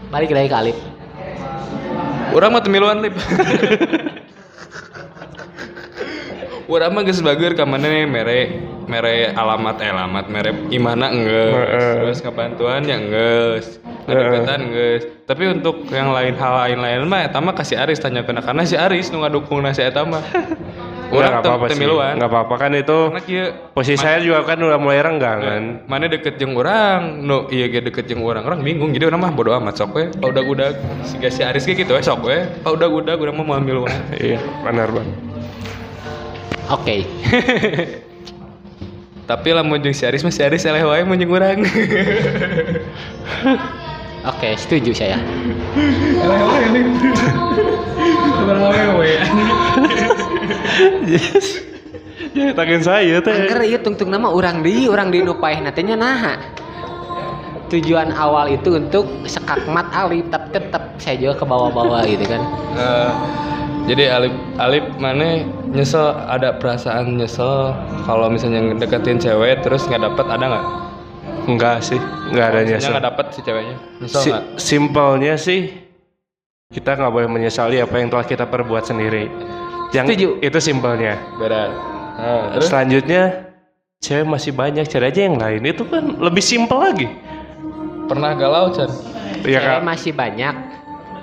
[0.08, 0.78] Balik lagi ke Alif.
[2.30, 3.18] Urang mah temiluan lip.
[6.68, 8.38] Urang mah geus bager ka maneh mere
[8.86, 11.50] mere alamat eh, alamat mere imana enggeus.
[11.58, 11.92] Heeh.
[11.98, 13.82] Terus kebantuan ya enggeus.
[14.08, 15.02] Ngedeketan enggeus.
[15.28, 18.74] Tapi untuk yang lain hal lain-lain mah eta mah kasih Aris tanya kena karena si
[18.80, 20.24] Aris nu ngadukung si eta mah.
[21.08, 21.88] Urang Udah nggak teu apa-apa sih.
[22.20, 22.98] apa-apa kan itu.
[23.08, 25.62] Karena kieu Posisi saya juga kan udah mulai renggang kan.
[25.88, 29.32] mana deket jeung orang no iya ge deket jeung orang orang bingung jadi orang mah
[29.32, 30.68] bodo amat sok we udah udah
[31.08, 33.88] si si Aris ge gitu we sok we udah udah urang mah mau ambil
[34.20, 35.08] Iya, benar bang.
[36.68, 37.08] Oke.
[39.28, 41.60] tapi lamun jeung si Aris mah si Aris eleh wae mun jeung urang
[44.26, 45.18] Oke, setuju saya.
[52.34, 53.34] Ya, tangan saya teh.
[53.34, 56.38] Angker ieu tungtung nama orang di, orang di nu paeh teh nya naha.
[57.68, 62.40] Tujuan awal itu untuk sekakmat Alif, tapi tetap saya juga ke bawah-bawah gitu kan.
[62.74, 63.12] Eh,
[63.92, 67.76] jadi Alip Alip mana nyesel ada perasaan nyesel
[68.08, 70.87] kalau misalnya deketin cewek terus nggak dapet ada nggak?
[71.48, 71.96] Enggak sih,
[72.28, 72.92] enggak ada nyesel.
[72.92, 74.44] nggak dapet si ceweknya nyesel Si- nggak?
[74.54, 75.60] simpelnya sih
[76.68, 79.32] kita nggak boleh menyesali apa yang telah kita perbuat sendiri.
[79.88, 80.28] Yang Setuju.
[80.44, 81.16] itu simpelnya.
[81.34, 81.72] berat
[82.14, 83.22] Nah, terus Selanjutnya
[83.98, 85.62] cewek masih banyak, cari aja yang lain.
[85.64, 87.08] Itu kan lebih simpel lagi.
[88.04, 88.88] pernah galau Chan
[89.38, 89.80] Iya Cewek kan?
[89.84, 90.54] masih banyak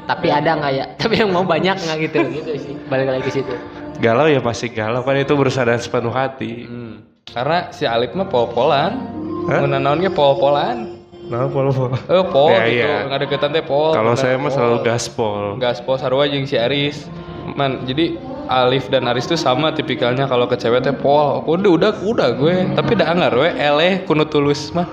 [0.06, 3.32] tapi ada nggak ya tapi yang mau banyak nggak gitu gitu sih balik lagi ke
[3.34, 3.56] situ
[3.96, 6.62] Galau ya pasti galau kan itu berusaha dengan sepenuh hati.
[6.64, 7.02] Hmm.
[7.26, 8.92] Karena si Alip mah pol-polan.
[9.46, 10.98] Mun naonnya pol-polan.
[11.26, 11.90] Nah, pol pol.
[12.06, 12.86] Eh pol Ya, gitu.
[12.86, 12.96] iya.
[13.10, 13.94] Ngadeketan teh pol.
[13.94, 14.54] Kalau saya mah pol.
[14.54, 15.42] selalu gaspol.
[15.58, 17.10] Gaspol sarua jeung si Aris.
[17.58, 21.42] Man, jadi Alif dan Aris tuh sama tipikalnya kalau ke cewek teh pol.
[21.50, 22.56] Udah udah udah gue.
[22.74, 24.86] Tapi dah anggar we eleh kuno tulus mah.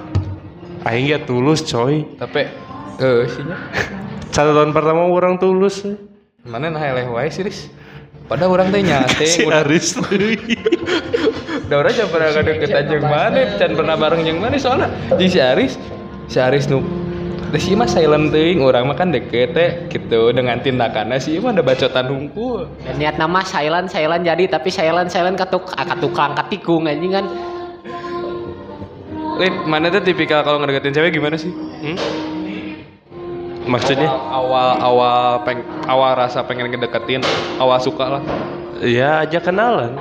[0.89, 2.09] Aing ya tulus coy.
[2.17, 2.49] Tapi
[2.97, 3.57] eh sinya.
[4.35, 5.85] Satu tahun pertama orang tulus.
[6.43, 7.69] Mana nah eleh wae sih, Riz?
[8.33, 9.29] Padahal orang teh nyate.
[9.29, 9.93] Si Aris.
[11.69, 14.89] udah orang jangan pernah ngadeketan jeung mana, can pernah bareng jeung mana soalnya
[15.21, 15.77] jeung si Aris.
[16.33, 16.81] Si Aris nu
[17.53, 21.53] Teh si mah silent teuing, urang mah kan deket teh gitu dengan tindakannya si mah
[21.53, 22.65] ada bacotan hungkul.
[22.89, 27.29] dan niat nama silent silent jadi tapi silent silent katuk ah, katukang katikung anjing kan
[29.37, 31.53] Lid, mana tuh tipikal kalau ngedeketin cewek gimana sih?
[31.53, 32.32] Hmm?
[33.63, 34.09] Maksudnya?
[34.11, 37.23] awal awal peng, awal rasa pengen ngedeketin,
[37.57, 38.23] awal suka lah.
[38.83, 39.95] Ya aja kenalan.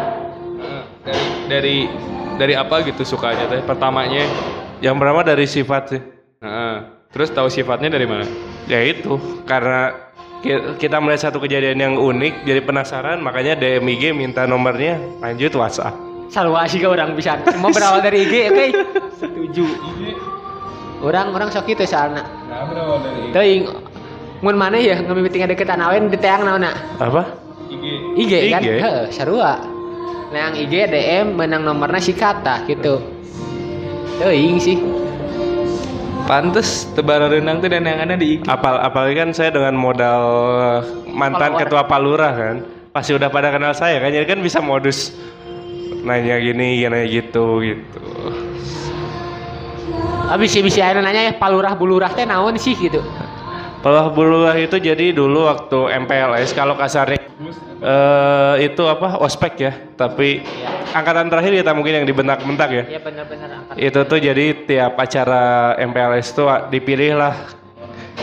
[1.06, 1.78] Dari dari
[2.38, 3.62] dari apa gitu sukanya teh?
[3.62, 4.26] Pertamanya.
[4.82, 6.02] Yang pertama dari sifat sih.
[6.42, 6.76] Heeh.
[7.12, 8.26] Terus tahu sifatnya dari mana?
[8.66, 9.94] Ya itu karena
[10.42, 15.54] ki- kita melihat satu kejadian yang unik jadi penasaran makanya DM IG minta nomornya lanjut
[15.54, 15.94] WhatsApp.
[16.32, 18.66] selalu asik orang bisa semua berawal dari IG oke
[19.20, 19.66] setuju
[21.02, 22.68] orang orang sok itu soalnya Nah,
[23.02, 23.64] dari teuing
[24.42, 27.26] mun mana ya ngamimiti ngadeketan awen di teang naonna Apa?
[27.72, 27.86] IG.
[28.18, 28.70] IG kan IG.
[28.82, 29.62] heeh sarua
[30.32, 33.02] nah yang IG DM menang nomornya si kata gitu
[34.18, 34.78] teuing sih
[36.22, 38.46] Pantes tebaran renang tuh dan yang ada di IG.
[38.48, 40.24] Apal apalagi kan saya dengan modal
[41.12, 41.62] mantan Follower.
[41.66, 42.56] ketua palurah kan
[42.94, 45.12] pasti udah pada kenal saya kan jadi kan bisa modus
[46.04, 48.00] nanya gini nanya gitu gitu
[50.32, 52.74] abis sih bisa aya nanya ya palurah bulurah teh naon sih?
[52.74, 53.04] Gitu.
[53.82, 57.20] Pelah bulurah itu jadi dulu waktu MPLS kalau kasarnya
[57.82, 60.46] eh itu apa ospek ya tapi
[60.94, 62.84] angkatan terakhir kita mungkin yang dibentak-bentak ya.
[62.86, 67.34] Ya benar-benar itu tuh jadi tiap acara MPLS tuh dipilih lah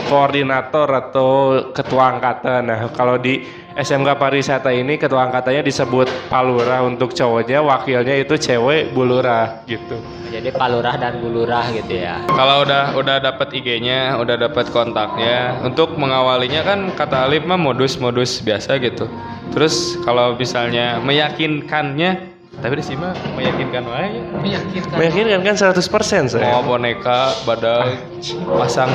[0.07, 1.29] koordinator atau
[1.75, 2.69] ketua angkatan.
[2.69, 3.43] Nah, kalau di
[3.79, 9.95] SMK pariwisata ini ketua angkatannya disebut palura untuk cowoknya, wakilnya itu cewek bulurah gitu.
[10.29, 15.97] jadi palurah dan bulurah gitu ya Kalau udah udah dapat IG-nya, udah dapat kontaknya, untuk
[15.97, 19.09] mengawalinya kan kata Alif mah modus-modus biasa gitu.
[19.49, 24.19] Terus kalau misalnya meyakinkannya, tapi di sini mah meyakinkan wae.
[24.43, 26.43] meyakinkan Meyakinkan kan 100% saya.
[26.51, 28.03] Mau boneka, badak,
[28.45, 28.91] pasang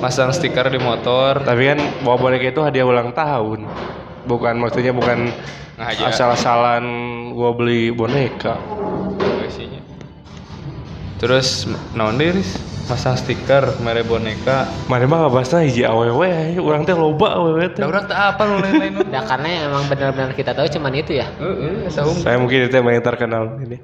[0.00, 1.40] pasang stiker di motor.
[1.40, 3.64] Tapi kan bawa boneka itu hadiah ulang tahun.
[4.28, 5.32] Bukan maksudnya bukan
[5.76, 6.84] Nah, asal-asalan
[7.36, 8.56] gua beli boneka.
[9.44, 9.80] isinya.
[11.20, 12.65] Terus naon deh, Riz?
[12.86, 14.62] Pasang stiker mere boneka.
[14.86, 17.82] Mana mah ngabasna hiji awewe, urang teh loba awewe teh.
[17.82, 18.94] Da urang teu apa nu lain-lain.
[19.12, 21.26] Nah, karena emang benar-benar kita tahu cuman itu ya.
[21.42, 22.22] Heeh, asa unggul.
[22.22, 23.82] Saya mungkin itu yang paling terkenal ini.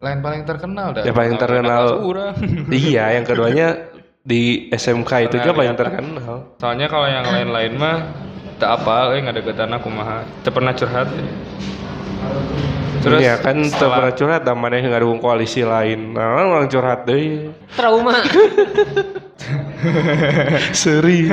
[0.00, 1.04] Lain paling terkenal dah.
[1.04, 1.84] Ya, paling terkenal.
[2.00, 2.34] Urang.
[2.72, 3.92] iya, yang keduanya
[4.24, 6.56] di SMK itu juga paling terkenal.
[6.56, 7.96] Soalnya kalau yang lain-lain mah
[8.56, 10.24] tak apa, eh nggak aku mah.
[10.40, 11.12] Teu pernah curhat.
[13.02, 16.14] Terus ya kan setelah- setelah pernah curhat namanya nggak dukung koalisi lain.
[16.14, 17.50] Nah, orang curhat deh.
[17.74, 18.22] Trauma.
[20.82, 21.26] Seri.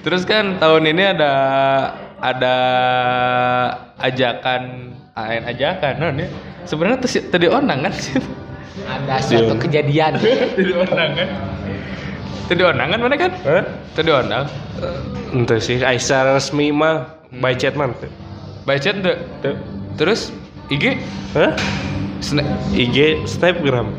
[0.00, 1.32] Terus kan tahun ini ada
[2.16, 2.56] ada
[4.00, 4.62] ajakan
[5.12, 6.28] AN ajakan non ya.
[6.64, 7.92] Sebenarnya teu teu dionang kan.
[8.86, 10.16] Ada suatu kejadian.
[10.56, 11.28] Teu dionang kan.
[12.48, 13.32] Teu dionang kan mana kan?
[13.44, 13.64] Hah?
[13.96, 14.44] Teu dionang.
[15.32, 17.92] Ente sih Aisyah resmi mah by chat man.
[17.96, 18.08] teu.
[18.64, 19.56] By chat teu.
[19.96, 20.28] Terus
[20.66, 20.84] IG
[21.34, 21.52] Hah?
[22.18, 23.92] Sna- IG Snapgram.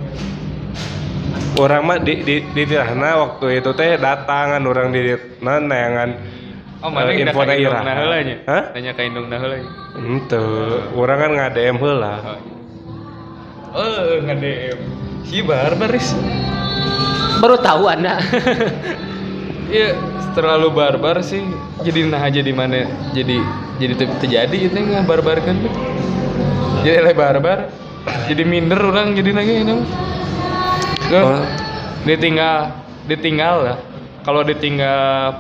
[1.58, 6.38] Orang mah di di di tirahna waktu itu teh datangan orang di nah nayangan
[6.77, 7.82] Oh, mana yang info heula
[8.21, 8.38] nya?
[8.45, 8.63] Hah?
[8.77, 9.58] Nanya ka indung nah heula.
[9.97, 10.38] Ente,
[10.93, 12.13] orang kan nggak DM heula.
[13.73, 14.77] Oh, nge-DM.
[15.25, 16.13] Si barbaris.
[17.41, 18.21] Baru tahu Anda.
[19.67, 19.99] Iya,
[20.32, 21.43] terlalu barbar sih.
[21.84, 23.36] Jadi nah aja di mana jadi
[23.75, 25.60] jadi te- terjadi itu nggak barbar kan?
[26.88, 27.60] Jadi le barbar.
[28.32, 29.76] Jadi minder orang jadi lagi ini.
[31.12, 31.43] Oh.
[32.08, 32.71] ditinggal
[33.12, 33.78] ditinggal lah.
[34.23, 35.36] Kalau ditinggal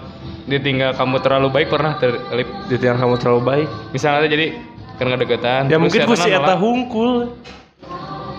[0.47, 3.67] ditinggal kamu terlalu baik pernah terlip Di tiang kamu terlalu baik.
[3.91, 4.59] misalnya jadi
[4.95, 7.31] kan deketan Ya mungkin ku si eta eta hungkul.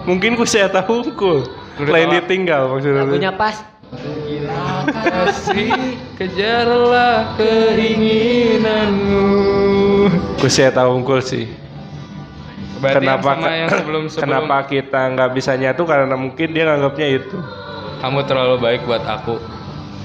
[0.05, 1.49] Mungkin ku si eta hungkul.
[1.81, 3.09] Lain ditinggal maksudnya.
[3.09, 3.57] Lagunya pas.
[5.09, 9.25] kasih kejarlah keinginanmu
[10.37, 11.49] ku saya tahu unggul sih
[12.79, 16.65] Berarti yang kenapa sama yang sebelum sebelum kenapa kita nggak bisa nyatu karena mungkin dia
[16.67, 17.37] nganggapnya itu
[17.99, 19.35] kamu terlalu baik buat aku.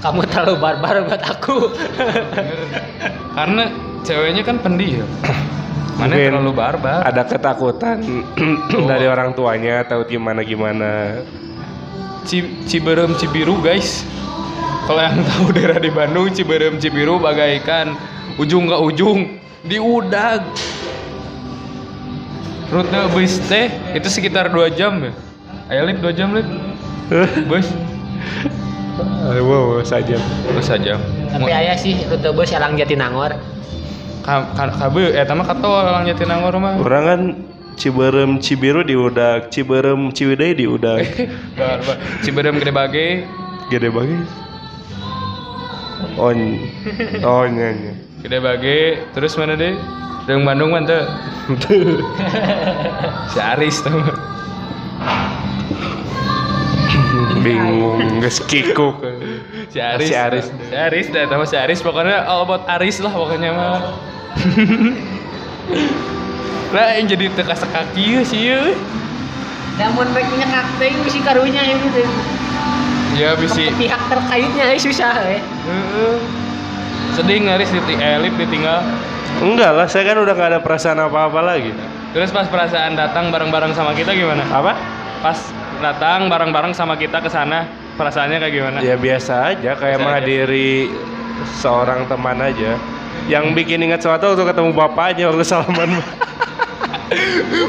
[0.02, 1.56] Kamu terlalu barbar buat aku.
[3.32, 3.64] Karena
[4.02, 5.06] ceweknya kan pendiam.
[5.94, 7.06] Mana Mungkin terlalu barbar.
[7.06, 8.02] ada ketakutan
[8.90, 11.22] dari orang tuanya atau gimana gimana
[12.26, 14.02] Ci- Ciberem Cibiru guys.
[14.84, 17.94] Kalau yang tahu daerah di Bandung Ciberem Cibiru bagaikan
[18.36, 20.42] ujung ke ujung di udag.
[22.72, 25.12] Rute bus teh itu sekitar 2 jam ya.
[25.70, 26.46] Ayo lip 2 jam lip.
[27.50, 27.68] Bus
[29.44, 30.16] wow saja
[30.48, 30.96] bus aja.
[31.28, 33.36] Tapi ayah sih rute bus Elang Jatinangor.
[34.24, 36.80] Ka- ka- Kabe, eh tama katol orang Jatinangor mah.
[36.80, 37.20] orang kan
[37.76, 40.96] Ciberem Cibiru di udah Ciberem Ciwidey di udah.
[42.24, 43.06] Ciberem Gede Bage,
[43.68, 44.24] gede banget
[46.14, 46.38] on
[47.20, 48.78] oh nyanyi Gede Bage,
[49.12, 49.74] terus mana deh?
[50.24, 51.04] Yang Bandung mana
[51.62, 52.00] tuh?
[53.32, 54.00] Si Aris tuh.
[57.44, 59.04] bingung nggak kikuk
[59.68, 60.08] Si Aris.
[60.08, 60.46] Si Aris.
[60.48, 63.80] Si Aris dah sama si Aris pokoknya all about Aris lah pokoknya mah.
[66.74, 68.74] Nah, yang jadi teka sekaki sih ya.
[69.78, 72.02] Namun rek nyekak teh misi karunya ya gitu.
[73.14, 73.70] Ya bisi.
[73.70, 75.38] Ke pihak terkaitnya eh, susah eh.
[75.38, 76.18] Heeh.
[77.14, 78.82] Sedih ngaris di elip ditinggal.
[79.40, 81.72] Enggak lah saya kan udah nggak ada perasaan apa-apa lagi
[82.10, 84.46] Terus pas perasaan datang bareng-bareng sama kita gimana?
[84.46, 84.78] apa
[85.18, 85.38] Pas
[85.80, 88.78] datang bareng-bareng sama kita ke sana, perasaannya kayak gimana?
[88.80, 89.98] ya biasa aja kayak Biasa aja.
[89.98, 90.70] menghadiri
[91.56, 92.78] seorang teman aja
[93.24, 95.90] yang bikin ingat sesuatu waktu ketemu bapaknya waktu salaman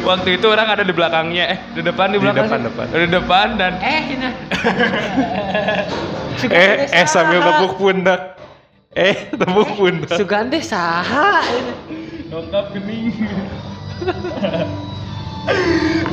[0.02, 2.46] Waktu itu orang ada di belakangnya, eh di depan di Di belakang.
[2.46, 2.66] depan, sih?
[2.66, 2.86] depan.
[2.88, 4.30] Di depan dan Eh, ini.
[6.56, 8.35] eh eh sambil tepuk pundak
[8.96, 11.44] eh tepuk pundak Sugante saha
[12.36, 13.16] Lengkap gening.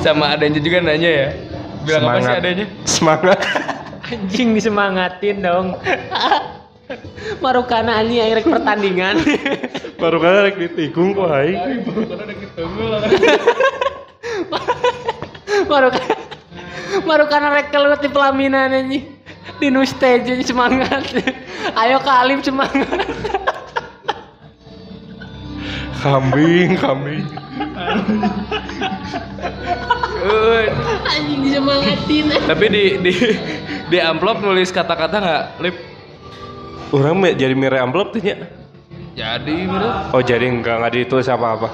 [0.05, 1.29] Sama adanya juga nanya ya.
[1.83, 2.67] Bilang apa sih adanya?
[2.87, 3.39] semangat.
[4.07, 5.75] Anjing disemangatin dong.
[7.43, 9.17] Marukana anjing akhirnya pertandingan.
[9.99, 11.57] Baru kali rek ditikung kok hai.
[15.67, 16.15] Marukana
[17.03, 19.12] Marukana rek keluar di pelaminan anjing
[19.63, 21.07] di nu stage semangat.
[21.81, 22.91] Ayo kalim semangat.
[26.03, 27.23] Kambing kambing.
[30.23, 30.67] Eh,
[31.07, 32.25] anjing disemangatin.
[32.43, 33.13] Tapi di di
[33.87, 35.77] di amplop nulis kata-kata nggak lip?
[36.93, 38.37] orang me- jadi mere amplop tuh nya
[39.17, 40.13] Jadi bener.
[40.13, 41.69] oh jadi enggak nggak ditulis apa-apa.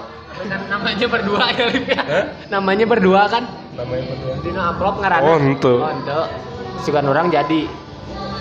[0.70, 2.02] Namanya berdua ya Lip, ya?
[2.46, 3.42] Namanya berdua kan?
[3.74, 4.32] Namanya berdua.
[4.38, 5.74] Di nu amplop ngaranna Oh, henteu.
[5.82, 6.22] oh henteu.
[6.80, 7.66] Sugan orang jadi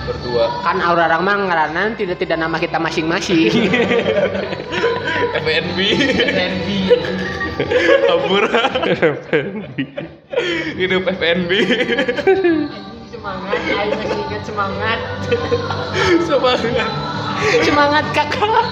[0.08, 0.48] Berdua.
[0.64, 3.52] kan aura orang mah ngaranna tidak tidak nama kita masing-masing
[5.44, 5.78] FNB.
[6.16, 6.68] FNB
[8.06, 8.44] Kabur.
[10.78, 11.52] Hidup FNB.
[13.10, 15.00] semangat ayo masih ingat semangat
[16.24, 16.90] Semangat.
[17.60, 18.64] semangat kakak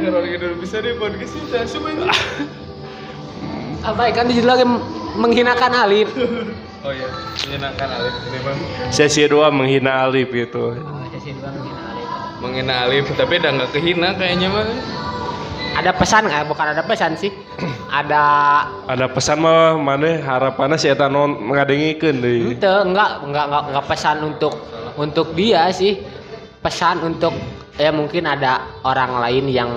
[0.00, 2.10] Kalau gitu bisa deh podcast kita semangat.
[3.82, 4.66] apa ya, kan dijudul lagi
[5.14, 6.10] menghinakan Alif
[6.86, 7.10] Oh iya,
[7.42, 8.14] menyenangkan Alif.
[8.46, 8.58] Bang.
[8.94, 10.78] sesi dua menghina Alif gitu.
[11.10, 12.06] Sesi dua menghina Alif.
[12.38, 14.70] Menghina Alif, tapi udah nggak kehina kayaknya mah.
[15.76, 16.46] ada pesan nggak?
[16.46, 17.34] Bukan ada pesan sih.
[17.96, 18.24] Ada
[18.92, 20.20] ada pesan mah mana?
[20.20, 22.52] Harapannya si eta non ngadengikeun deui.
[22.52, 24.52] Itu enggak enggak enggak enggak pesan untuk
[25.00, 25.96] untuk dia sih.
[26.60, 27.32] Pesan untuk
[27.80, 29.70] ya mungkin ada orang lain yang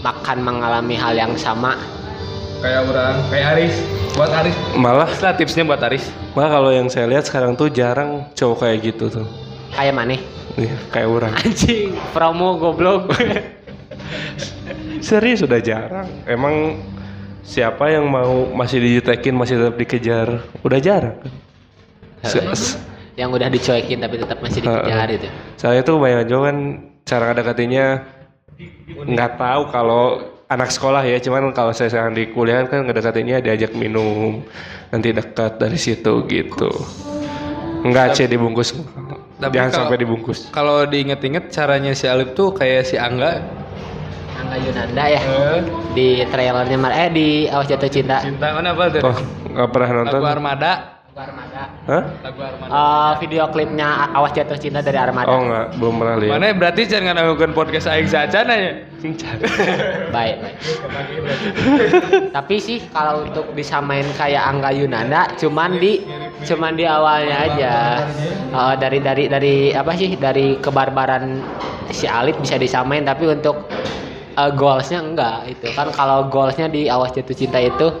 [0.00, 1.76] akan mengalami hal yang sama.
[2.64, 3.76] Kayak orang, kayak Aris.
[4.16, 4.56] Buat Aris.
[4.80, 5.08] malah.
[5.20, 6.08] Lah tipsnya buat Aris.
[6.32, 9.26] malah kalau yang saya lihat sekarang tuh jarang cowok kayak gitu tuh.
[9.76, 10.16] Kayak mana
[10.56, 11.32] Nih, kayak orang.
[11.36, 13.12] Anjing promo goblok.
[15.04, 16.08] Serius sudah jarang.
[16.24, 16.80] Emang
[17.44, 20.28] siapa yang mau masih dijutekin masih tetap dikejar?
[20.64, 21.20] Udah jarang.
[22.24, 22.80] Kan Se-
[23.20, 25.28] yang udah dicuekin tapi tetap masih dikejar itu.
[25.60, 26.56] Saya tuh banyak juga kan
[27.04, 27.86] cara deketinnya
[28.96, 30.04] nggak tahu kalau
[30.46, 34.42] anak sekolah ya cuman kalau saya sekarang di kuliah kan ngedeketinnya diajak minum.
[34.94, 36.70] Nanti dekat dari situ gitu.
[37.82, 38.74] Nggak sih dibungkus.
[39.36, 40.38] Tapi jangan kalau- sampai dibungkus.
[40.54, 43.42] Kalau diinget-inget caranya si Alif tuh kayak si Angga.
[44.38, 45.20] Angga Yunanda ya?
[45.92, 48.22] Di trailernya Mar eh di Awas Jatuh Cinta.
[48.22, 49.02] Cinta mana apa tuh?
[49.02, 49.16] oh
[49.50, 50.18] nggak pernah nonton.
[50.22, 50.72] Lagu Armada.
[51.16, 51.45] Armada
[51.86, 52.02] Hah?
[52.26, 52.70] Lagu Armada.
[52.74, 55.30] Eh, video klipnya Awas Jatuh Cinta dari Armada.
[55.30, 56.32] Oh nggak belum pernah lihat.
[56.34, 58.82] Mana berarti jangan ngelakukan podcast aing saja nanya.
[60.10, 60.56] baik baik.
[62.34, 66.02] Tapi sih kalau untuk disamain kayak Angga Yunanda cuman di
[66.42, 67.74] cuman di awalnya aja.
[68.50, 71.38] Eh, dari dari dari apa sih dari kebarbaran
[71.94, 73.70] si Alif bisa disamain tapi untuk
[74.34, 77.94] eh, goalsnya enggak itu kan kalau goalsnya di awas jatuh cinta itu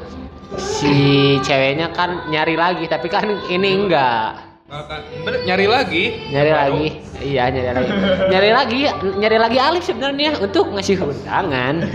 [0.54, 0.94] si
[1.42, 6.04] ceweknya kan nyari lagi tapi kan ini enggak Bener, nyari lagi.
[6.34, 6.86] nyari lagi
[7.22, 7.90] iya nyari lagi
[8.30, 8.78] nyari lagi
[9.14, 11.74] nyari lagi Alif sebenarnya untuk ngasih undangan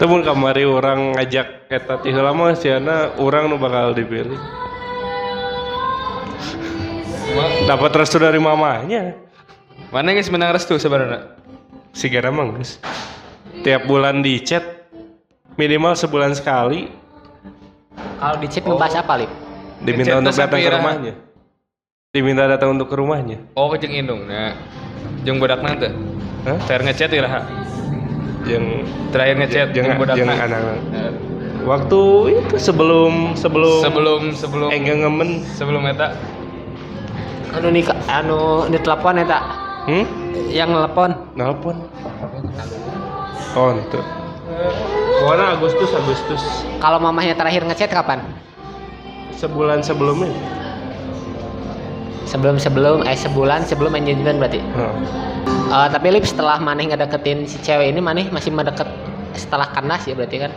[0.00, 4.34] Temun kamari orang ngajak eta ti heula mah siana orang nu bakal dipilih.
[7.70, 9.14] Dapat restu dari mamanya.
[9.94, 11.38] Mana guys menang restu sebenarnya?
[11.94, 12.82] Si Gara mah geus.
[13.62, 14.64] Tiap bulan di chat
[15.54, 16.88] minimal sebulan sekali
[18.22, 19.30] kalau di chat ngebahas apa Lip?
[19.82, 21.12] diminta untuk datang ke rumahnya.
[22.14, 23.38] Diminta datang untuk ke rumahnya.
[23.58, 24.30] Oh, keceng indung.
[24.30, 24.54] Nah,
[25.26, 25.90] jeung budak nanti.
[26.46, 26.58] Hah?
[26.70, 27.40] Terakhir ngechat iraha.
[28.46, 28.64] Yang
[29.10, 30.34] Terakhir ngechat jeung jeung jeung na.
[30.38, 30.62] anak.
[31.62, 32.00] Waktu
[32.42, 35.30] itu sebelum sebelum Sebelum sebelum enggak ngemen.
[35.54, 36.10] sebelum eta
[37.54, 39.38] anu nikah anu di telepon eta
[39.82, 40.06] Hmm?
[40.46, 41.76] yang telepon Nelpon.
[43.58, 43.98] Oh, itu.
[45.22, 46.42] Pokoknya Agustus Agustus.
[46.76, 48.18] Kalau mamahnya terakhir ngechat kapan?
[49.32, 50.34] Sebulan sebelumnya.
[52.22, 54.56] sebelum sebelum eh sebulan sebelum engagement berarti?
[54.58, 54.94] Heeh.
[55.68, 58.88] Eh, tapi Lip setelah maneh ngedeketin si cewek ini maneh masih mendekat
[59.32, 60.50] setelah kandas ya berarti kan?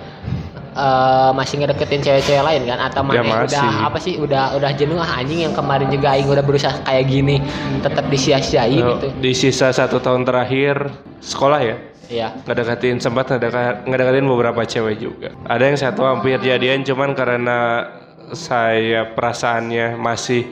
[0.72, 2.80] Eh masih ngedeketin cewek-cewek lain kan?
[2.80, 3.60] Atau Ya, maneh masih.
[3.60, 7.06] udah apa sih udah udah jenuh ah anjing yang kemarin juga aing udah berusaha kayak
[7.06, 7.44] gini
[7.84, 9.08] tetap disia-siain Nah, gitu.
[9.20, 10.90] Di sisa satu tahun terakhir
[11.20, 11.76] sekolah ya
[12.10, 15.30] iya ngedeketin sempat ngedeka- ngedeketin beberapa cewek juga.
[15.50, 17.90] Ada yang satu hampir jadian cuman karena
[18.34, 20.46] saya perasaannya masih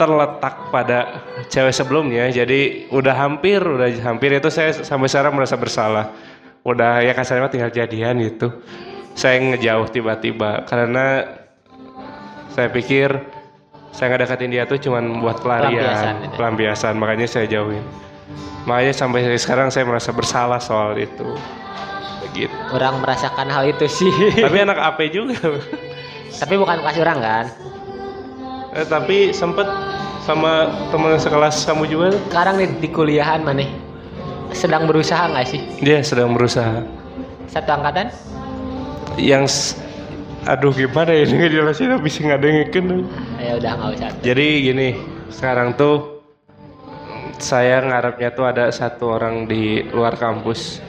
[0.00, 1.20] terletak pada
[1.52, 6.16] cewek sebelumnya jadi udah hampir udah hampir itu saya sampai sekarang merasa bersalah
[6.64, 8.64] udah ya kasarnya tinggal jadian gitu
[9.12, 11.28] saya ngejauh tiba-tiba karena
[12.56, 13.12] saya pikir
[13.92, 16.34] saya ngedeketin dia tuh cuman buat Pelampiasan, pelarian gitu.
[16.40, 17.84] pelampiasan makanya saya jauhin
[18.68, 21.36] makanya sampai sekarang saya merasa bersalah soal itu.
[22.30, 22.54] Begitu.
[22.70, 24.12] Orang merasakan hal itu sih.
[24.44, 25.36] Tapi anak AP juga.
[26.30, 27.46] Tapi bukan kelas orang kan?
[28.70, 29.66] Eh, tapi sempet
[30.22, 32.08] sama teman sekelas kamu juga.
[32.30, 33.66] Sekarang di, di kuliahan maneh
[34.54, 35.60] sedang berusaha nggak sih?
[35.82, 36.86] Dia sedang berusaha.
[37.50, 38.14] Satu angkatan?
[39.18, 39.74] Yang
[40.46, 41.26] aduh gimana ya?
[41.26, 43.10] Ini ngejelasin bisa ngadengin
[43.42, 44.10] ya udah nggak usah.
[44.22, 44.88] Jadi gini
[45.34, 46.19] sekarang tuh
[47.40, 50.80] saya ngarepnya tuh ada satu orang di luar kampus.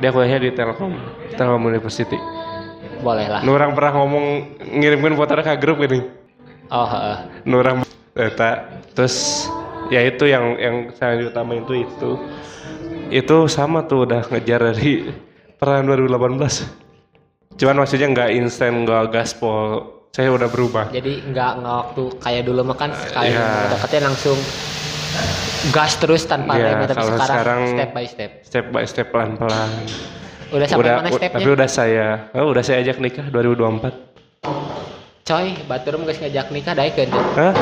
[0.00, 0.96] Dia kuliahnya di Telkom
[1.34, 2.16] Telkom University.
[3.00, 3.40] Boleh lah.
[3.42, 4.24] Nurang pernah ngomong
[4.76, 6.20] ngirimkan fotonya ke grup gini
[6.70, 7.16] oh heeh.
[7.44, 7.82] Nurang
[8.14, 8.70] Eta.
[8.94, 9.46] Terus
[9.90, 12.10] ya itu yang yang saya utamain itu itu.
[13.10, 15.10] Itu sama tuh udah ngejar dari
[15.58, 16.88] peran 2018
[17.60, 19.98] cuman maksudnya nggak instan nggak gaspol.
[20.10, 20.90] Saya udah berubah.
[20.90, 23.30] Jadi nggak nggak waktu kayak dulu mah kan sekali.
[23.30, 23.70] Iya.
[23.70, 24.38] deketin langsung
[25.70, 28.30] gas terus tanpa Iya, rem tapi sekarang, sekarang step by step.
[28.42, 29.70] Step by step pelan pelan
[30.50, 31.36] udah sampai udah mana stepnya?
[31.38, 33.86] tapi udah saya oh, udah saya ajak nikah 2024
[35.22, 37.08] coy baturum guys ngajak nikah daik kan
[37.38, 37.54] Hah?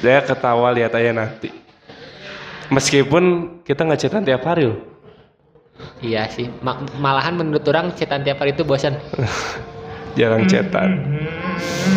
[0.00, 1.52] dia ketawa lihat aja nanti.
[2.72, 3.24] Meskipun
[3.60, 4.80] kita nggak chatan tiap hari loh.
[6.00, 8.94] Iya sih Ma- malahan menurut orang cetan tiap hari itu bosan
[10.14, 10.90] jarang chatan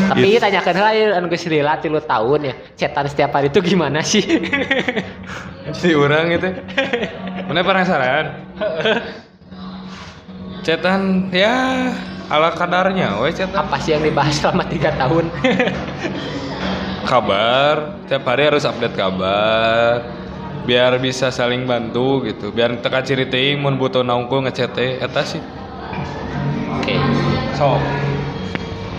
[0.07, 0.39] tapi Iya.
[0.41, 4.21] tanyakan lah ya anu geus lila tilu tahun ya cetan setiap hari itu gimana sih
[5.67, 6.47] Jadi orang gitu.
[7.43, 8.39] Mana penasaran?
[10.63, 11.91] Cetan ya
[12.27, 13.67] ala kadarnya, we cetan.
[13.67, 15.27] apa sih yang dibahas selama tiga tahun
[17.03, 20.07] Kabar, tiap hari harus update kabar.
[20.63, 22.51] Biar bisa saling bantu gitu.
[22.51, 25.43] Biar teka ciri teuing mun butuh naungkul ngechat teh eta sih.
[26.71, 26.95] oke
[27.57, 27.81] Sok.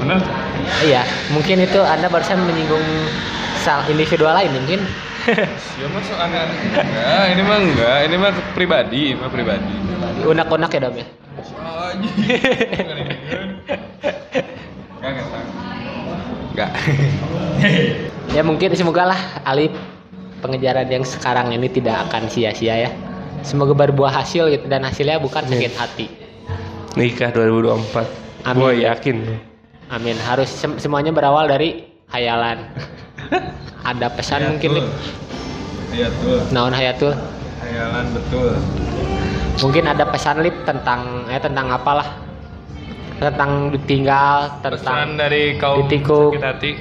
[0.02, 0.18] Bener?
[0.82, 2.82] iya mungkin itu anda barusan menyinggung
[3.62, 4.82] sal individual lain mungkin
[5.78, 6.56] Ya masuk aneh-aneh.
[6.72, 9.72] Enggak, ini mah enggak, ini mah pribadi, ini mah pribadi.
[10.26, 11.06] unak-unak ya dom ya
[14.98, 15.24] Enggak,
[16.50, 16.70] enggak.
[18.36, 19.70] ya mungkin semoga lah Alif
[20.42, 22.90] pengejaran yang sekarang ini tidak akan sia-sia ya
[23.46, 26.06] semoga berbuah hasil gitu dan hasilnya bukan sakit hati
[26.98, 28.58] nikah 2024 Amin.
[28.58, 29.16] gue yakin
[29.88, 32.64] amin harus sem- semuanya berawal dari hayalan
[33.82, 34.88] ada pesan mungkin Lip
[35.88, 37.16] Iya tuh, naon hayatul
[37.58, 38.52] hayalan betul.
[39.58, 42.08] mungkin ada pesan Lip tentang eh tentang apalah
[43.18, 46.30] tentang ditinggal Pesan tentang dari kaum ditikung.
[46.30, 46.72] sakit hati.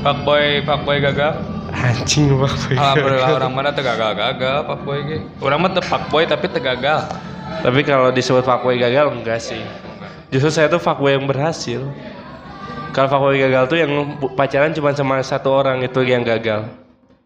[0.00, 1.32] Pak boy, pak boy gagal.
[1.70, 5.18] anjing waktu Alhamdulillah orang mana teu gagal-gagal pak boy ge.
[5.40, 7.08] Orang mah pak boy tapi teu gagal.
[7.60, 9.60] tapi kalau disebut fuckboy gagal enggak sih
[10.30, 11.82] justru saya tuh fuckboy yang berhasil.
[12.90, 13.90] Kalau fuckboy gagal tuh yang
[14.34, 16.66] pacaran cuma sama satu orang itu yang gagal.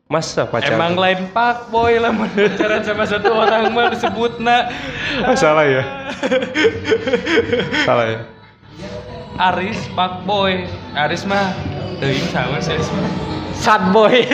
[0.04, 0.76] Masa pacaran?
[0.76, 4.68] Emang lain pak boy lah pacaran sama satu orang mah disebut nak.
[5.24, 5.82] Ah, salah ya?
[7.88, 8.20] salah ya?
[9.34, 11.50] Aris pak boy Aris mah
[11.98, 13.10] Teuing sama sih Aris mah.
[13.54, 14.26] Sad boy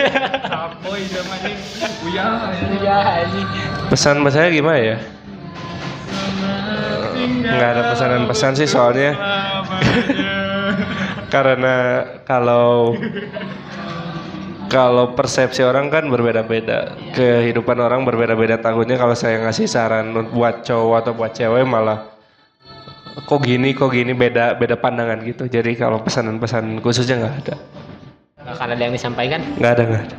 [0.48, 1.54] Pak boy zamannya
[2.08, 2.26] Uya
[2.80, 3.46] iya anjing.
[3.92, 4.96] Pesan-pesannya gimana ya?
[7.26, 9.12] Nggak ada pesanan-pesan sih soalnya.
[11.34, 11.76] Karena
[12.26, 12.94] kalau
[14.70, 16.94] kalau persepsi orang kan berbeda-beda.
[17.14, 18.62] Kehidupan orang berbeda-beda.
[18.62, 22.06] Takutnya kalau saya ngasih saran buat cowok atau buat cewek malah
[23.26, 24.14] kok gini kok gini?
[24.14, 25.50] Beda beda pandangan gitu.
[25.50, 27.56] Jadi kalau pesanan-pesan khususnya nggak ada.
[28.40, 29.40] Nggak ada yang disampaikan?
[29.58, 30.16] Nggak ada nggak ada.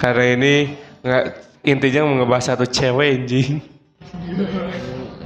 [0.00, 0.54] Karena ini
[1.02, 1.24] nggak
[1.66, 3.60] intinya mau ngebahas satu cewek anjing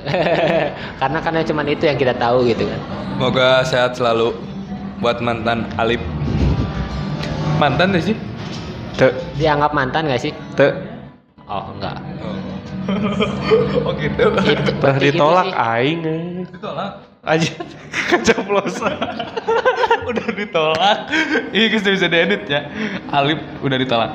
[1.00, 2.80] karena karena cuman itu yang kita tahu gitu kan.
[3.14, 4.36] Semoga sehat selalu
[5.00, 6.00] buat mantan Alip.
[7.58, 8.16] Mantan deh sih?
[8.94, 10.32] Te dianggap mantan gak sih?
[10.54, 10.74] Te
[11.48, 11.98] oh enggak.
[12.22, 12.36] Oh.
[14.04, 14.20] Gitu.
[14.20, 15.56] Itu gitu ditolak sih.
[15.56, 16.00] aing.
[16.52, 17.00] Ditolak?
[17.24, 17.48] Aja
[18.12, 19.00] keceplosan
[20.10, 20.98] udah ditolak.
[21.50, 22.68] Ini bisa bisa diedit ya.
[23.12, 24.10] Alip udah ditolak.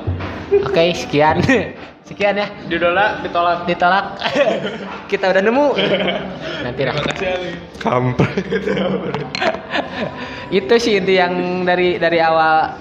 [0.66, 1.42] Oke sekian.
[2.10, 2.50] Sekian ya.
[2.66, 3.58] Ditolak ditolak.
[3.70, 4.18] Ditolak.
[5.10, 5.66] Kita udah nemu.
[6.66, 6.94] Nanti lah.
[7.78, 8.66] Kampret.
[10.50, 12.74] Itu sih inti yang dari dari awal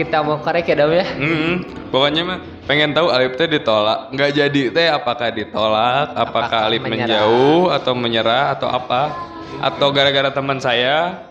[0.00, 1.04] kita mau korek ya dong ya?
[1.18, 4.14] Hmm, pokoknya mah pengen tahu Alip teh ditolak.
[4.16, 6.16] Nggak jadi teh apakah ditolak?
[6.16, 7.04] Apakah, Apakah Alip menyerah?
[7.04, 9.12] menjauh atau menyerah atau apa?
[9.60, 11.27] Atau gara-gara teman saya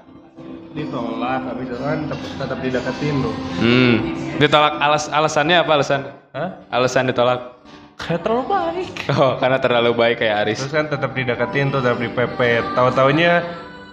[0.76, 3.95] ditolak habis itu kan tetap, tetap dideketin loh hmm.
[4.38, 5.72] Ditolak alas alasannya apa?
[5.74, 6.01] Alasan
[6.38, 6.49] Hah?
[6.70, 7.57] alasan ditolak?
[7.97, 8.93] Kayak terlalu baik.
[9.18, 10.61] Oh karena terlalu baik kayak Aris.
[10.61, 12.61] Terus kan tetap dideketin tuh tetap dipepet.
[12.78, 13.41] Tahu taunya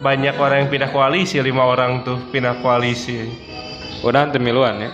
[0.05, 3.33] banyak orang yang pindah koalisi lima orang tuh pindah koalisi.
[4.05, 4.91] Udah temiluan ya?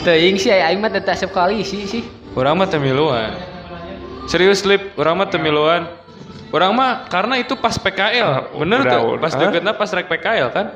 [0.00, 2.02] Teuing sih aing mah tetap koalisi sih.
[2.32, 3.36] Orang mah temiluan
[4.24, 4.96] serius lip?
[4.96, 5.84] Orang mah temiluan
[6.54, 9.22] orang mah karena itu pas PKL bener Udah, tuh udah.
[9.22, 10.66] pas deketnya pas rek PKL kan?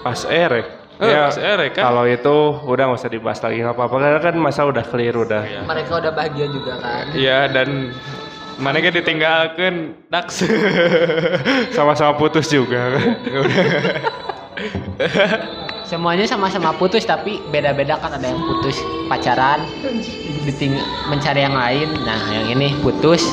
[0.00, 0.66] Pas erek
[1.00, 1.88] Eh, pas erek kan?
[1.88, 3.94] kalau itu udah nggak usah dibahas lagi nggak apa-apa.
[3.96, 5.64] Karena kan masa udah clear udah.
[5.64, 7.04] Mereka udah bahagia juga kan?
[7.16, 7.96] Iya dan
[8.60, 9.74] mana kan ditinggalkan?
[10.12, 10.44] Dax.
[11.76, 13.00] sama-sama putus juga.
[13.00, 13.16] Kan
[15.90, 18.76] semuanya sama-sama putus tapi beda-beda kan ada yang putus
[19.08, 19.64] pacaran
[20.44, 20.76] diting
[21.08, 21.88] mencari yang lain.
[22.04, 23.24] Nah yang ini putus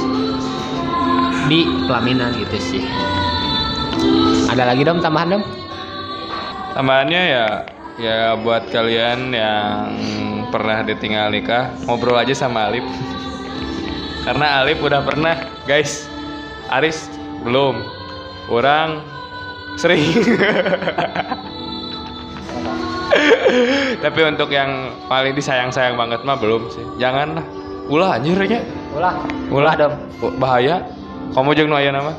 [1.47, 2.83] di pelaminan gitu sih
[4.47, 5.45] ada lagi dong tambahan dong
[6.77, 7.65] Tambahannya ya
[7.97, 9.89] ya buat kalian yang
[10.53, 12.85] pernah ditinggal nikah ngobrol aja sama Alip.
[14.29, 16.05] Karena Alip udah pernah, guys.
[16.69, 17.09] Aris
[17.41, 17.81] belum.
[18.45, 19.01] Orang
[19.81, 20.05] sering.
[24.05, 26.85] Tapi untuk yang paling disayang-sayang banget mah belum sih.
[27.01, 27.45] Jangan lah.
[27.89, 28.61] Ulah anjir ya.
[28.93, 29.17] ulah
[29.49, 29.97] Ulah dong
[30.37, 30.85] bahaya.
[31.31, 32.13] Kamu jeung nu aya nama?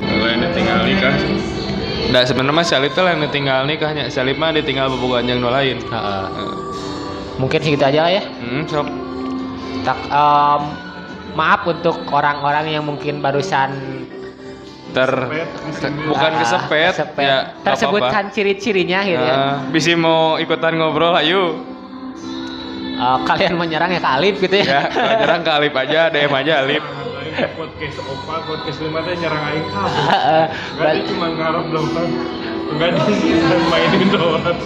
[0.00, 1.14] Lain tinggal nikah.
[2.10, 4.08] Nah sebenarnya mah Salib tuh yang ditinggal nikahnya.
[4.08, 5.80] Salib mah ditinggal bebukan yang nu lain.
[5.80, 6.24] Heeh.
[7.36, 8.84] Mungkin segitu aja lah ya Hmm, sok.
[9.80, 10.62] tak em,
[11.32, 13.72] maaf untuk orang-orang yang mungkin barusan
[14.92, 15.08] Ter
[16.04, 17.24] bukan ah, kesepet, kesepet.
[17.24, 21.64] ya tersebutkan ciri-cirinya gitu ya Ah, bisa mau ikutan ngobrol ayo
[22.92, 26.52] Eh, kalian menyerang ya ke Alif gitu ya ya, pelajaran ke Alip aja DM aja
[26.60, 26.84] Alip
[27.58, 30.44] podcast opa podcast lima teh nyerang aing kabur Heeh.
[30.76, 32.10] Enggak dia cuma ngarep doang
[32.70, 34.56] enggak dia mainin doang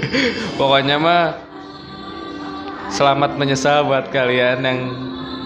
[0.60, 1.24] pokoknya mah
[2.90, 4.78] selamat menyesal buat kalian yang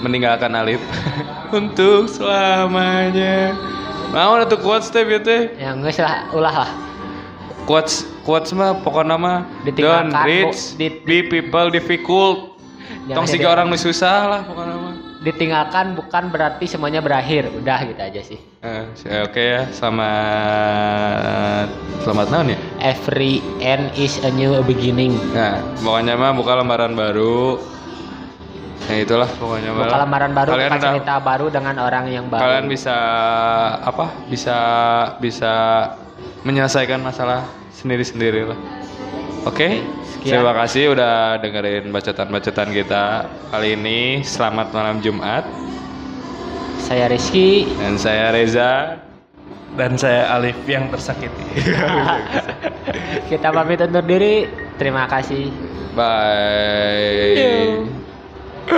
[0.00, 0.80] meninggalkan Alip
[1.52, 3.56] untuk selamanya.
[4.12, 6.70] Mau tuh quotes teh bieu teh ya nggak salah ulah lah.
[7.64, 9.38] Quotes quotes mah pokoknya mah
[9.76, 10.12] don't
[10.76, 12.52] di- be people difficult.
[13.04, 14.76] Jangan tong jadi siga orang nu susah lah pokoknya
[15.24, 17.48] ditinggalkan bukan berarti semuanya berakhir.
[17.48, 18.36] Udah gitu aja sih.
[18.60, 18.84] Eh,
[19.24, 21.68] oke ya selamat
[22.04, 22.58] selamat naon ya?
[22.84, 25.16] Every end is a new beginning.
[25.32, 27.56] Nah pokoknya mah buka lembaran baru.
[28.92, 29.88] Ya itulah pokoknya mah.
[29.88, 32.44] Buka lembaran baru kalian buka udah cerita baru dengan orang yang baru.
[32.44, 32.96] Kalian bisa
[33.80, 34.58] apa bisa
[35.24, 35.52] bisa
[36.44, 38.84] menyelesaikan masalah sendiri-sendiri lah
[39.44, 39.68] oke
[40.16, 40.40] Sekian.
[40.40, 44.24] terima kasih udah dengerin bacotan-bacotan kita kali ini.
[44.24, 45.44] Selamat malam Jumat.
[46.84, 47.64] Saya Rizky.
[47.80, 49.00] Dan saya Reza.
[49.74, 51.72] Dan saya Alif yang tersakiti.
[53.32, 54.44] Kita pamit undur diri.
[54.76, 55.48] Terima kasih.
[55.96, 57.88] Bye